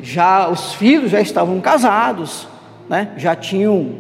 já 0.02 0.50
os 0.50 0.74
filhos 0.74 1.12
já 1.12 1.22
estavam 1.22 1.60
casados, 1.62 2.48
né? 2.90 3.14
já 3.18 3.36
tinham, 3.36 3.96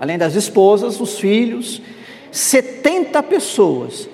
além 0.00 0.18
das 0.18 0.34
esposas, 0.34 1.00
os 1.00 1.18
filhos, 1.18 1.80
70 2.30 3.22
pessoas 3.22 4.08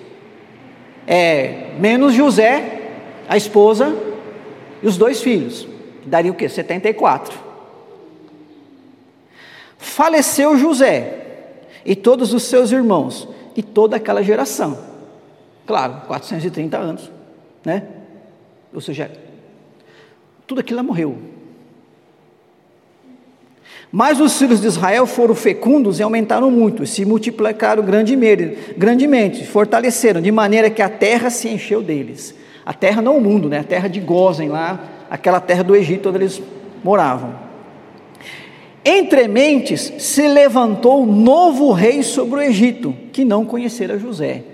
é, 1.06 1.72
menos 1.78 2.12
José, 2.12 2.82
a 3.26 3.36
esposa 3.36 3.96
e 4.82 4.86
os 4.86 4.98
dois 4.98 5.22
filhos. 5.22 5.66
Daria 6.04 6.30
o 6.30 6.34
quê? 6.34 6.48
74. 6.48 7.38
Faleceu 9.78 10.56
José 10.58 11.62
e 11.84 11.96
todos 11.96 12.34
os 12.34 12.42
seus 12.42 12.72
irmãos 12.72 13.26
e 13.56 13.62
toda 13.62 13.96
aquela 13.96 14.22
geração. 14.22 14.78
Claro, 15.66 16.02
430 16.06 16.76
anos, 16.76 17.10
né? 17.64 17.84
Ou 18.72 18.80
seja, 18.80 19.10
tudo 20.48 20.60
aquilo 20.60 20.82
morreu. 20.82 21.18
Mas 23.92 24.18
os 24.18 24.38
filhos 24.38 24.62
de 24.62 24.66
Israel 24.66 25.06
foram 25.06 25.34
fecundos 25.34 26.00
e 26.00 26.02
aumentaram 26.02 26.50
muito, 26.50 26.82
e 26.82 26.86
se 26.86 27.04
multiplicaram 27.04 27.84
grandemente, 27.84 29.46
fortaleceram, 29.46 30.22
de 30.22 30.32
maneira 30.32 30.70
que 30.70 30.80
a 30.80 30.88
terra 30.88 31.28
se 31.28 31.48
encheu 31.48 31.82
deles. 31.82 32.34
A 32.64 32.72
terra 32.72 33.02
não 33.02 33.18
o 33.18 33.20
mundo, 33.20 33.48
né? 33.48 33.60
a 33.60 33.64
terra 33.64 33.88
de 33.88 34.00
Gozen, 34.00 34.48
lá, 34.48 34.80
aquela 35.10 35.38
terra 35.38 35.62
do 35.62 35.76
Egito 35.76 36.08
onde 36.08 36.18
eles 36.18 36.42
moravam. 36.82 37.34
Entre 38.84 39.28
mentes 39.28 39.92
se 39.98 40.26
levantou 40.28 41.04
novo 41.04 41.72
rei 41.72 42.02
sobre 42.02 42.40
o 42.40 42.42
Egito, 42.42 42.94
que 43.12 43.22
não 43.22 43.44
conhecera 43.44 43.98
José. 43.98 44.44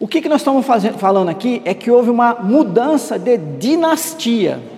O 0.00 0.08
que, 0.08 0.22
que 0.22 0.28
nós 0.28 0.40
estamos 0.40 0.64
fazendo, 0.64 0.98
falando 0.98 1.28
aqui 1.28 1.60
é 1.64 1.74
que 1.74 1.90
houve 1.90 2.10
uma 2.10 2.34
mudança 2.34 3.18
de 3.18 3.36
dinastia. 3.36 4.73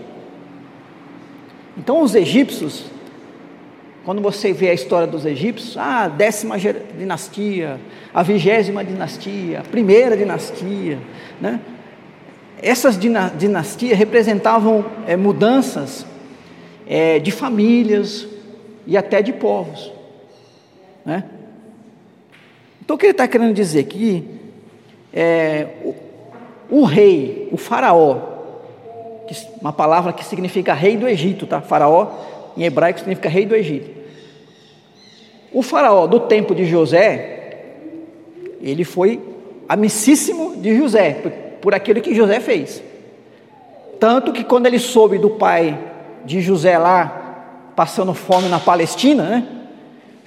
Então, 1.77 2.03
os 2.03 2.15
egípcios 2.15 2.87
quando 4.07 4.23
você 4.23 4.53
vê 4.53 4.71
a 4.71 4.73
história 4.73 5.05
dos 5.05 5.27
egípcios, 5.27 5.77
ah, 5.77 6.05
a 6.05 6.09
décima 6.09 6.57
dinastia, 6.57 7.81
a 8.15 8.23
vigésima 8.23 8.85
dinastia, 8.85 9.59
a 9.59 9.63
primeira 9.65 10.17
dinastia, 10.17 11.01
né? 11.41 11.59
Essas 12.63 12.97
dinastias 12.97 13.99
representavam 13.99 14.87
é, 15.09 15.17
mudanças 15.17 16.07
é, 16.87 17.19
de 17.19 17.33
famílias 17.33 18.29
e 18.87 18.97
até 18.97 19.21
de 19.21 19.33
povos, 19.33 19.93
né? 21.05 21.25
Então 22.81 22.95
o 22.95 22.99
que 22.99 23.07
ele 23.07 23.11
está 23.11 23.27
querendo 23.27 23.55
dizer 23.55 23.81
aqui 23.81 24.25
é 25.13 25.67
o, 25.83 25.95
o 26.71 26.85
rei, 26.85 27.49
o 27.51 27.57
faraó, 27.57 28.36
uma 29.61 29.73
palavra 29.73 30.13
que 30.13 30.25
significa 30.25 30.75
rei 30.75 30.97
do 30.97 31.09
Egito, 31.09 31.47
tá? 31.47 31.61
Faraó 31.61 32.09
em 32.57 32.65
hebraico 32.65 32.99
significa 32.99 33.29
rei 33.29 33.45
do 33.45 33.55
Egito. 33.55 33.91
O 35.53 35.63
faraó 35.63 36.07
do 36.07 36.21
tempo 36.21 36.55
de 36.55 36.65
José, 36.65 37.63
ele 38.61 38.85
foi 38.85 39.21
amicíssimo 39.69 40.57
de 40.57 40.77
José, 40.77 41.13
por, 41.15 41.31
por 41.61 41.75
aquilo 41.75 42.01
que 42.01 42.15
José 42.15 42.41
fez. 42.41 42.83
Tanto 44.01 44.33
que 44.33 44.45
quando 44.45 44.67
ele 44.67 44.79
soube 44.79 45.19
do 45.19 45.31
pai 45.31 45.79
de 46.25 46.41
José 46.41 46.77
lá, 46.79 47.73
passando 47.75 48.15
fome 48.15 48.49
na 48.49 48.59
Palestina, 48.59 49.23
né? 49.25 49.49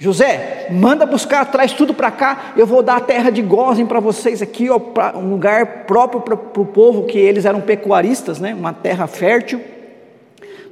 José, 0.00 0.68
manda 0.70 1.04
buscar, 1.04 1.44
traz 1.50 1.74
tudo 1.74 1.92
para 1.92 2.10
cá, 2.10 2.54
eu 2.56 2.66
vou 2.66 2.82
dar 2.82 2.96
a 2.96 3.00
terra 3.00 3.28
de 3.28 3.42
Gozem 3.42 3.84
para 3.84 4.00
vocês 4.00 4.40
aqui, 4.40 4.70
ó, 4.70 4.80
um 5.14 5.28
lugar 5.28 5.84
próprio 5.84 6.22
para 6.22 6.62
o 6.62 6.64
povo, 6.64 7.04
que 7.04 7.18
eles 7.18 7.44
eram 7.44 7.60
pecuaristas, 7.60 8.40
né? 8.40 8.54
uma 8.54 8.72
terra 8.72 9.06
fértil, 9.06 9.60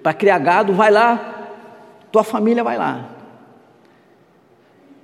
para 0.03 0.15
criar 0.15 0.39
gado, 0.39 0.73
vai 0.73 0.91
lá, 0.91 1.51
tua 2.11 2.25
família 2.25 2.65
vai 2.65 2.79
lá. 2.79 3.11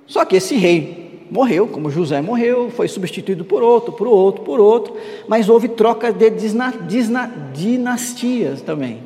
Só 0.07 0.25
que 0.25 0.37
esse 0.37 0.55
rei 0.55 1.27
morreu, 1.29 1.67
como 1.67 1.91
José 1.91 2.19
morreu, 2.19 2.71
foi 2.71 2.87
substituído 2.87 3.45
por 3.45 3.61
outro, 3.61 3.93
por 3.93 4.07
outro, 4.07 4.43
por 4.43 4.59
outro, 4.59 4.95
mas 5.27 5.49
houve 5.49 5.67
troca 5.67 6.11
de 6.11 6.31
dinastias 7.53 8.63
também. 8.63 9.03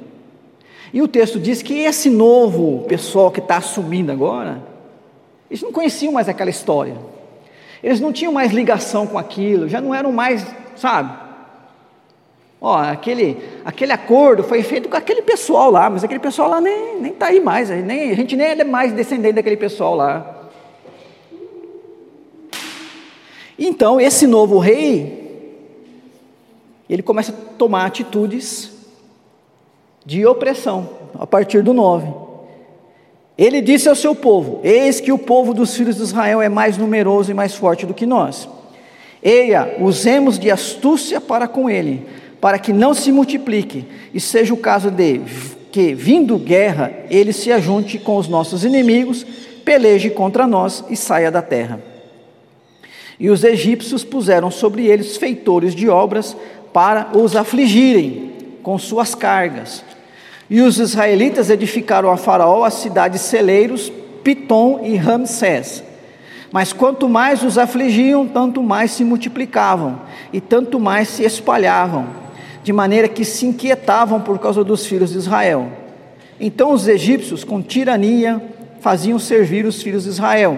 E 0.93 1.01
o 1.01 1.09
texto 1.09 1.37
diz 1.37 1.61
que 1.61 1.77
esse 1.79 2.09
novo 2.09 2.85
pessoal 2.87 3.29
que 3.29 3.41
está 3.41 3.57
assumindo 3.57 4.13
agora, 4.13 4.78
eles 5.49 5.63
não 5.63 5.71
conheciam 5.71 6.13
mais 6.13 6.29
aquela 6.29 6.49
história, 6.49 6.95
eles 7.83 7.99
não 7.99 8.11
tinham 8.13 8.31
mais 8.33 8.51
ligação 8.51 9.07
com 9.07 9.17
aquilo, 9.17 9.67
já 9.67 9.81
não 9.81 9.95
eram 9.95 10.11
mais, 10.11 10.45
sabe? 10.75 11.29
Ó, 12.61 12.77
aquele, 12.77 13.37
aquele 13.63 13.93
acordo 13.93 14.43
foi 14.43 14.61
feito 14.61 14.89
com 14.89 14.97
aquele 14.97 15.21
pessoal 15.21 15.71
lá, 15.71 15.89
mas 15.89 16.03
aquele 16.03 16.19
pessoal 16.19 16.49
lá 16.49 16.59
nem 16.59 17.07
está 17.07 17.27
aí 17.27 17.39
mais, 17.39 17.69
nem, 17.69 18.11
a 18.11 18.15
gente 18.15 18.35
nem 18.35 18.47
é 18.47 18.63
mais 18.63 18.91
descendente 18.91 19.35
daquele 19.35 19.55
pessoal 19.55 19.95
lá. 19.95 20.35
Então, 23.57 23.99
esse 23.99 24.27
novo 24.27 24.57
rei, 24.57 25.19
ele 26.89 27.01
começa 27.01 27.31
a 27.31 27.35
tomar 27.57 27.85
atitudes 27.85 28.71
de 30.05 30.25
opressão, 30.25 30.89
a 31.17 31.27
partir 31.27 31.61
do 31.61 31.73
9. 31.73 32.28
Ele 33.39 33.61
disse 33.61 33.89
ao 33.89 33.95
seu 33.95 34.13
povo: 34.13 34.59
Eis 34.63 34.99
que 34.99 35.11
o 35.11 35.17
povo 35.17 35.53
dos 35.53 35.75
filhos 35.75 35.95
de 35.95 36.03
Israel 36.03 36.41
é 36.41 36.49
mais 36.49 36.77
numeroso 36.77 37.31
e 37.31 37.33
mais 37.33 37.55
forte 37.55 37.85
do 37.85 37.93
que 37.93 38.05
nós. 38.05 38.47
Eia, 39.23 39.77
usemos 39.79 40.37
de 40.37 40.51
astúcia 40.51 41.19
para 41.19 41.47
com 41.47 41.69
ele 41.69 42.05
para 42.41 42.57
que 42.57 42.71
não 42.71 42.93
se 42.93 43.11
multiplique, 43.11 43.85
e 44.13 44.19
seja 44.19 44.53
o 44.53 44.57
caso 44.57 44.89
de 44.89 45.21
que, 45.71 45.93
vindo 45.93 46.37
guerra, 46.37 46.91
ele 47.09 47.33
se 47.33 47.51
ajunte 47.51 47.99
com 47.99 48.17
os 48.17 48.27
nossos 48.27 48.63
inimigos, 48.63 49.25
peleje 49.63 50.09
contra 50.09 50.47
nós 50.47 50.83
e 50.89 50.95
saia 50.95 51.29
da 51.29 51.41
terra. 51.41 51.81
E 53.19 53.29
os 53.29 53.43
egípcios 53.43 54.03
puseram 54.03 54.49
sobre 54.49 54.87
eles 54.87 55.17
feitores 55.17 55.75
de 55.75 55.89
obras 55.89 56.35
para 56.71 57.09
os 57.13 57.35
afligirem 57.35 58.31
com 58.63 58.77
suas 58.79 59.13
cargas. 59.13 59.83
E 60.49 60.61
os 60.61 60.79
israelitas 60.79 61.49
edificaram 61.49 62.09
a 62.09 62.17
Faraó 62.17 62.63
as 62.63 62.75
cidades 62.75 63.21
celeiros, 63.21 63.91
Pitom 64.23 64.81
e 64.83 64.95
Ramsés. 64.95 65.83
Mas 66.51 66.73
quanto 66.73 67.07
mais 67.07 67.43
os 67.43 67.57
afligiam, 67.57 68.27
tanto 68.27 68.63
mais 68.63 68.91
se 68.91 69.03
multiplicavam, 69.03 70.01
e 70.33 70.41
tanto 70.41 70.79
mais 70.79 71.07
se 71.09 71.23
espalhavam 71.23 72.07
de 72.63 72.73
maneira 72.73 73.07
que 73.07 73.23
se 73.23 73.45
inquietavam 73.45 74.21
por 74.21 74.39
causa 74.39 74.63
dos 74.63 74.85
filhos 74.85 75.11
de 75.11 75.17
Israel. 75.17 75.67
Então 76.39 76.71
os 76.71 76.87
egípcios, 76.87 77.43
com 77.43 77.61
tirania, 77.61 78.41
faziam 78.79 79.19
servir 79.19 79.65
os 79.65 79.81
filhos 79.81 80.03
de 80.03 80.09
Israel. 80.09 80.57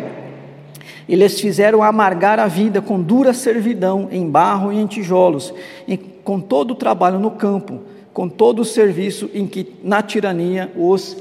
E 1.08 1.16
lhes 1.16 1.39
fizeram 1.39 1.84
amargar 1.84 2.39
a 2.39 2.48
vida 2.48 2.82
com 2.82 3.02
dura 3.02 3.34
servidão 3.34 4.08
em 4.12 4.30
barro 4.30 4.72
e 4.72 4.80
em 4.80 4.88
tijolos, 4.88 5.54
e 5.88 5.98
com 5.98 6.39
todo 6.39 6.72
o 6.72 6.76
trabalho 6.76 7.20
no 7.20 7.32
campo, 7.32 7.80
com 8.14 8.28
todo 8.28 8.59
o 8.59 8.66
serviço 8.66 9.30
em 9.34 9.47
que 9.47 9.76
na 9.84 10.01
tirania 10.01 10.72
os 10.76 11.18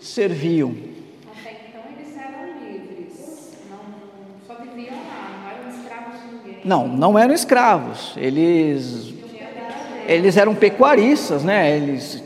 serviam. 0.00 0.74
Até 1.26 1.56
então 1.68 1.80
eles 1.96 2.16
eram 2.16 2.62
livres, 2.62 3.52
não, 3.68 4.46
só 4.46 4.62
viviam 4.62 4.94
lá, 4.94 5.40
não 5.42 5.50
eram 5.50 5.68
escravos 5.70 6.20
de 6.20 6.48
ninguém. 6.48 6.60
Não, 6.64 6.88
não 6.88 7.18
eram 7.18 7.34
escravos, 7.34 8.14
eles, 8.16 9.14
eles 10.06 10.36
eram 10.36 10.54
pecuaristas, 10.54 11.42
né? 11.42 11.76
Eles 11.76 12.22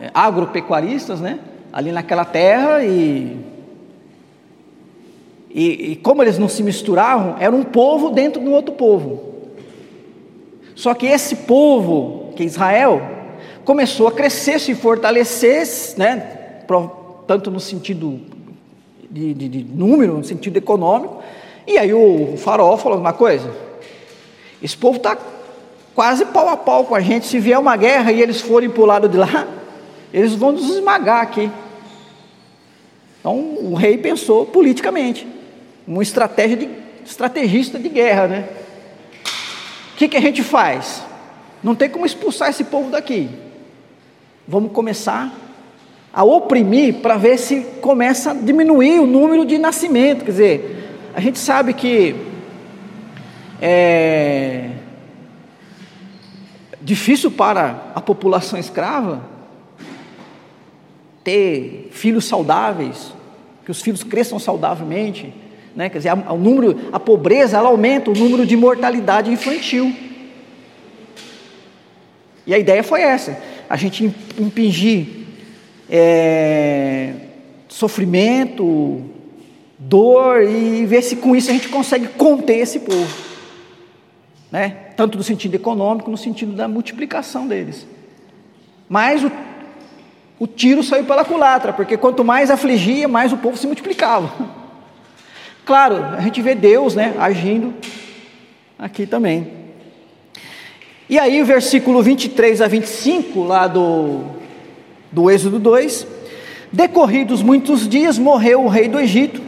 eh, 0.00 0.10
agropecuaristas, 0.14 1.20
né? 1.20 1.40
Ali 1.72 1.90
naquela 1.90 2.24
terra 2.24 2.84
e, 2.84 3.36
e, 5.50 5.92
e 5.92 5.96
como 5.96 6.22
eles 6.22 6.38
não 6.38 6.48
se 6.48 6.62
misturavam, 6.62 7.36
era 7.40 7.54
um 7.54 7.64
povo 7.64 8.10
dentro 8.10 8.40
de 8.40 8.48
um 8.48 8.52
outro 8.52 8.74
povo. 8.74 9.34
Só 10.76 10.94
que 10.94 11.06
esse 11.06 11.34
povo, 11.34 12.32
que 12.36 12.42
é 12.42 12.46
Israel, 12.46 13.15
começou 13.66 14.06
a 14.06 14.12
crescer, 14.12 14.60
se 14.60 14.74
fortalecer, 14.76 15.66
né? 15.98 16.62
Tanto 17.26 17.50
no 17.50 17.58
sentido 17.58 18.20
de, 19.10 19.34
de, 19.34 19.48
de 19.48 19.64
número, 19.64 20.16
no 20.16 20.24
sentido 20.24 20.56
econômico. 20.56 21.20
E 21.66 21.76
aí 21.76 21.92
o 21.92 22.36
faraó 22.38 22.76
falou 22.76 22.98
uma 22.98 23.12
coisa: 23.12 23.52
esse 24.62 24.76
povo 24.76 24.98
está 24.98 25.18
quase 25.94 26.24
pau 26.26 26.48
a 26.48 26.56
pau 26.56 26.84
com 26.84 26.94
a 26.94 27.00
gente. 27.00 27.26
Se 27.26 27.40
vier 27.40 27.58
uma 27.58 27.76
guerra 27.76 28.12
e 28.12 28.22
eles 28.22 28.40
forem 28.40 28.70
para 28.70 28.82
o 28.82 28.86
lado 28.86 29.08
de 29.08 29.18
lá, 29.18 29.48
eles 30.14 30.32
vão 30.32 30.52
nos 30.52 30.70
esmagar 30.70 31.20
aqui. 31.22 31.50
Então 33.18 33.36
o 33.36 33.74
rei 33.74 33.98
pensou 33.98 34.46
politicamente, 34.46 35.26
uma 35.86 36.04
estratégia 36.04 36.56
de 36.56 36.70
estrategista 37.04 37.80
de 37.80 37.88
guerra, 37.88 38.28
né? 38.28 38.48
O 39.92 39.96
que, 39.96 40.06
que 40.06 40.16
a 40.16 40.20
gente 40.20 40.44
faz? 40.44 41.02
Não 41.64 41.74
tem 41.74 41.88
como 41.88 42.06
expulsar 42.06 42.50
esse 42.50 42.62
povo 42.62 42.90
daqui. 42.90 43.45
Vamos 44.48 44.72
começar 44.72 45.32
a 46.12 46.22
oprimir 46.22 46.96
para 46.96 47.16
ver 47.16 47.36
se 47.38 47.62
começa 47.80 48.30
a 48.30 48.34
diminuir 48.34 49.00
o 49.00 49.06
número 49.06 49.44
de 49.44 49.58
nascimento. 49.58 50.24
Quer 50.24 50.30
dizer, 50.30 50.88
a 51.14 51.20
gente 51.20 51.38
sabe 51.38 51.74
que 51.74 52.14
é 53.60 54.70
difícil 56.80 57.30
para 57.30 57.90
a 57.94 58.00
população 58.00 58.58
escrava 58.58 59.20
ter 61.24 61.88
filhos 61.90 62.24
saudáveis, 62.24 63.12
que 63.64 63.70
os 63.72 63.82
filhos 63.82 64.04
cresçam 64.04 64.38
saudavelmente, 64.38 65.34
né? 65.74 65.88
Quer 65.90 65.98
dizer, 65.98 66.10
a, 66.10 66.32
o 66.32 66.38
número, 66.38 66.88
a 66.92 67.00
pobreza 67.00 67.56
ela 67.56 67.68
aumenta 67.68 68.12
o 68.12 68.14
número 68.14 68.46
de 68.46 68.56
mortalidade 68.56 69.32
infantil. 69.32 69.92
E 72.46 72.54
a 72.54 72.58
ideia 72.58 72.84
foi 72.84 73.02
essa: 73.02 73.36
a 73.68 73.76
gente 73.76 74.12
impingir 74.38 75.06
é, 75.90 77.12
sofrimento, 77.68 79.02
dor 79.78 80.42
e 80.42 80.84
ver 80.86 81.02
se 81.02 81.16
com 81.16 81.34
isso 81.34 81.50
a 81.50 81.54
gente 81.54 81.68
consegue 81.68 82.08
conter 82.08 82.58
esse 82.58 82.80
povo, 82.80 83.14
né? 84.50 84.70
Tanto 84.96 85.18
no 85.18 85.24
sentido 85.24 85.54
econômico, 85.54 86.10
no 86.10 86.16
sentido 86.16 86.52
da 86.52 86.66
multiplicação 86.66 87.46
deles. 87.46 87.86
Mas 88.88 89.22
o 89.22 89.30
o 90.38 90.46
tiro 90.46 90.82
saiu 90.82 91.04
pela 91.04 91.24
culatra, 91.24 91.72
porque 91.72 91.96
quanto 91.96 92.22
mais 92.22 92.50
afligia, 92.50 93.08
mais 93.08 93.32
o 93.32 93.38
povo 93.38 93.56
se 93.56 93.66
multiplicava. 93.66 94.32
Claro, 95.64 95.96
a 96.16 96.20
gente 96.20 96.40
vê 96.40 96.54
Deus 96.54 96.94
né, 96.94 97.16
agindo 97.18 97.74
aqui 98.78 99.04
também. 99.04 99.50
E 101.08 101.18
aí, 101.18 101.40
o 101.40 101.46
versículo 101.46 102.02
23 102.02 102.60
a 102.60 102.66
25, 102.66 103.44
lá 103.44 103.68
do, 103.68 104.22
do 105.12 105.30
Êxodo 105.30 105.58
2: 105.58 106.06
Decorridos 106.72 107.42
muitos 107.42 107.88
dias, 107.88 108.18
morreu 108.18 108.64
o 108.64 108.68
rei 108.68 108.88
do 108.88 108.98
Egito. 108.98 109.40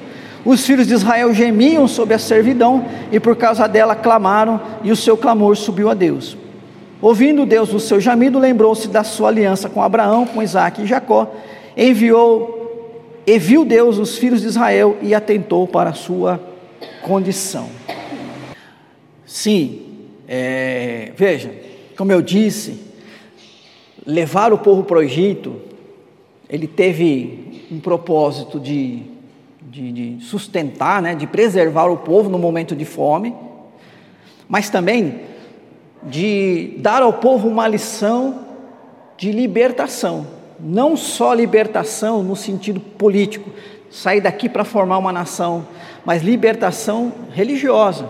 Os 0.44 0.64
filhos 0.64 0.86
de 0.86 0.94
Israel 0.94 1.34
gemiam 1.34 1.88
sob 1.88 2.14
a 2.14 2.18
servidão, 2.18 2.84
e 3.10 3.18
por 3.18 3.34
causa 3.34 3.66
dela 3.66 3.96
clamaram, 3.96 4.60
e 4.84 4.92
o 4.92 4.96
seu 4.96 5.16
clamor 5.16 5.56
subiu 5.56 5.90
a 5.90 5.94
Deus. 5.94 6.36
Ouvindo 7.02 7.44
Deus 7.44 7.74
o 7.74 7.80
seu 7.80 8.00
jamido, 8.00 8.38
lembrou-se 8.38 8.86
da 8.88 9.02
sua 9.02 9.28
aliança 9.28 9.68
com 9.68 9.82
Abraão, 9.82 10.26
com 10.26 10.42
Isaac 10.42 10.82
e 10.82 10.86
Jacó, 10.86 11.32
enviou 11.76 12.56
e 13.26 13.38
viu 13.38 13.64
Deus 13.64 13.98
os 13.98 14.16
filhos 14.16 14.40
de 14.40 14.46
Israel 14.46 14.96
e 15.02 15.14
atentou 15.14 15.66
para 15.66 15.90
a 15.90 15.94
sua 15.94 16.40
condição. 17.02 17.68
Sim, 19.26 19.87
é, 20.28 21.12
veja, 21.16 21.50
como 21.96 22.12
eu 22.12 22.20
disse, 22.20 22.78
levar 24.06 24.52
o 24.52 24.58
povo 24.58 24.84
para 24.84 24.98
o 24.98 25.02
Egito, 25.02 25.56
ele 26.48 26.66
teve 26.66 27.66
um 27.70 27.80
propósito 27.80 28.60
de, 28.60 29.02
de, 29.62 29.92
de 29.92 30.24
sustentar, 30.24 31.00
né, 31.00 31.14
de 31.14 31.26
preservar 31.26 31.86
o 31.86 31.96
povo 31.96 32.28
no 32.28 32.38
momento 32.38 32.76
de 32.76 32.84
fome, 32.84 33.34
mas 34.46 34.68
também 34.68 35.20
de 36.02 36.74
dar 36.78 37.02
ao 37.02 37.14
povo 37.14 37.48
uma 37.48 37.66
lição 37.66 38.46
de 39.16 39.32
libertação, 39.32 40.26
não 40.60 40.96
só 40.96 41.34
libertação 41.34 42.22
no 42.22 42.36
sentido 42.36 42.80
político, 42.80 43.50
sair 43.90 44.20
daqui 44.20 44.48
para 44.48 44.64
formar 44.64 44.98
uma 44.98 45.12
nação, 45.12 45.66
mas 46.04 46.22
libertação 46.22 47.12
religiosa, 47.32 48.08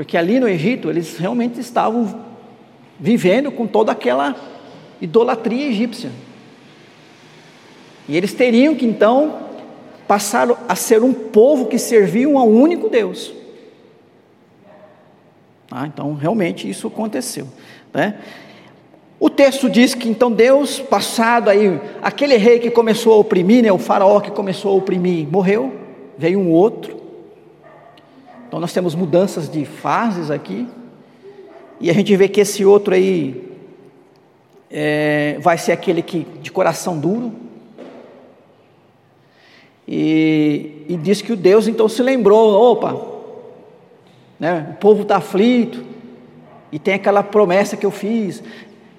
porque 0.00 0.16
ali 0.16 0.40
no 0.40 0.48
Egito 0.48 0.88
eles 0.88 1.18
realmente 1.18 1.60
estavam 1.60 2.22
vivendo 2.98 3.52
com 3.52 3.66
toda 3.66 3.92
aquela 3.92 4.34
idolatria 4.98 5.68
egípcia. 5.68 6.10
E 8.08 8.16
eles 8.16 8.32
teriam 8.32 8.74
que 8.74 8.86
então 8.86 9.40
passar 10.08 10.48
a 10.66 10.74
ser 10.74 11.02
um 11.02 11.12
povo 11.12 11.66
que 11.66 11.76
servia 11.76 12.26
um 12.26 12.38
único 12.38 12.88
Deus. 12.88 13.30
Ah, 15.70 15.86
então, 15.86 16.14
realmente 16.14 16.66
isso 16.66 16.86
aconteceu. 16.86 17.46
Né? 17.92 18.20
O 19.18 19.28
texto 19.28 19.68
diz 19.68 19.94
que 19.94 20.08
então 20.08 20.32
Deus, 20.32 20.80
passado 20.80 21.50
aí, 21.50 21.78
aquele 22.00 22.38
rei 22.38 22.58
que 22.58 22.70
começou 22.70 23.12
a 23.12 23.16
oprimir, 23.16 23.62
né, 23.62 23.70
o 23.70 23.76
faraó 23.76 24.18
que 24.18 24.30
começou 24.30 24.72
a 24.72 24.76
oprimir, 24.76 25.28
morreu, 25.28 25.74
veio 26.16 26.38
um 26.38 26.50
outro. 26.50 26.99
Então 28.50 28.58
nós 28.58 28.72
temos 28.72 28.96
mudanças 28.96 29.48
de 29.48 29.64
fases 29.64 30.28
aqui. 30.28 30.66
E 31.80 31.88
a 31.88 31.92
gente 31.92 32.16
vê 32.16 32.28
que 32.28 32.40
esse 32.40 32.64
outro 32.64 32.92
aí 32.92 33.48
é, 34.68 35.38
vai 35.40 35.56
ser 35.56 35.70
aquele 35.70 36.02
que 36.02 36.26
de 36.42 36.50
coração 36.50 36.98
duro. 36.98 37.32
E, 39.86 40.84
e 40.88 40.96
diz 40.96 41.22
que 41.22 41.32
o 41.32 41.36
Deus 41.36 41.68
então 41.68 41.88
se 41.88 42.02
lembrou: 42.02 42.72
opa, 42.72 43.00
né? 44.36 44.70
o 44.72 44.80
povo 44.80 45.02
está 45.02 45.18
aflito, 45.18 45.84
e 46.72 46.78
tem 46.80 46.94
aquela 46.94 47.22
promessa 47.22 47.76
que 47.76 47.86
eu 47.86 47.92
fiz. 47.92 48.42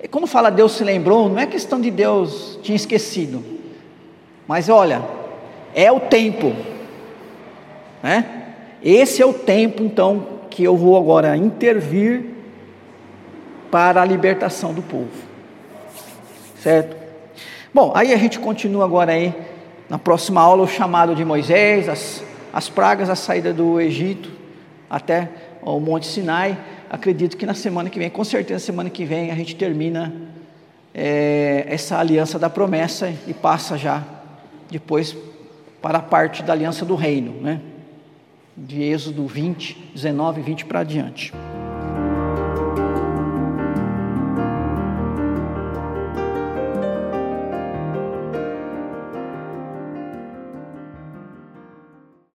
E 0.01 0.07
quando 0.07 0.27
fala 0.27 0.49
Deus 0.49 0.71
se 0.71 0.83
lembrou, 0.85 1.27
não 1.27 1.37
é 1.37 1.45
questão 1.45 1.81
de 1.81 1.91
Deus 1.91 2.57
tinha 2.63 2.75
esquecido, 2.77 3.43
mas 4.47 4.69
olha, 4.69 5.03
é 5.75 5.91
o 5.91 5.99
tempo, 5.99 6.55
né? 8.01 8.40
Esse 8.83 9.21
é 9.21 9.25
o 9.25 9.33
tempo 9.33 9.83
então 9.83 10.25
que 10.49 10.63
eu 10.63 10.75
vou 10.75 10.97
agora 10.97 11.37
intervir 11.37 12.25
para 13.69 14.01
a 14.01 14.05
libertação 14.05 14.73
do 14.73 14.81
povo, 14.81 15.11
certo? 16.59 16.95
Bom, 17.73 17.93
aí 17.95 18.13
a 18.13 18.17
gente 18.17 18.37
continua 18.37 18.83
agora 18.83 19.13
aí 19.13 19.33
na 19.87 19.97
próxima 19.97 20.41
aula 20.41 20.63
o 20.63 20.67
chamado 20.67 21.15
de 21.15 21.23
Moisés, 21.23 21.87
as, 21.87 22.23
as 22.51 22.67
pragas, 22.67 23.09
a 23.09 23.15
saída 23.15 23.53
do 23.53 23.79
Egito 23.79 24.29
até 24.89 25.29
o 25.61 25.79
Monte 25.79 26.07
Sinai. 26.07 26.57
Acredito 26.89 27.37
que 27.37 27.45
na 27.45 27.53
semana 27.53 27.89
que 27.89 27.97
vem, 27.97 28.09
com 28.09 28.23
certeza, 28.23 28.59
semana 28.59 28.89
que 28.89 29.05
vem, 29.05 29.31
a 29.31 29.35
gente 29.35 29.55
termina 29.55 30.13
é, 30.93 31.65
essa 31.67 31.97
aliança 31.97 32.37
da 32.37 32.49
promessa 32.49 33.13
e 33.25 33.33
passa 33.33 33.77
já 33.77 34.03
depois 34.69 35.15
para 35.81 35.99
a 35.99 36.01
parte 36.01 36.43
da 36.43 36.51
aliança 36.51 36.83
do 36.83 36.95
reino, 36.95 37.33
né? 37.41 37.61
De 38.55 38.83
Êxodo 38.83 39.25
20, 39.25 39.91
19 39.93 40.41
e 40.41 40.43
20 40.43 40.65
para 40.65 40.81
adiante. 40.81 41.33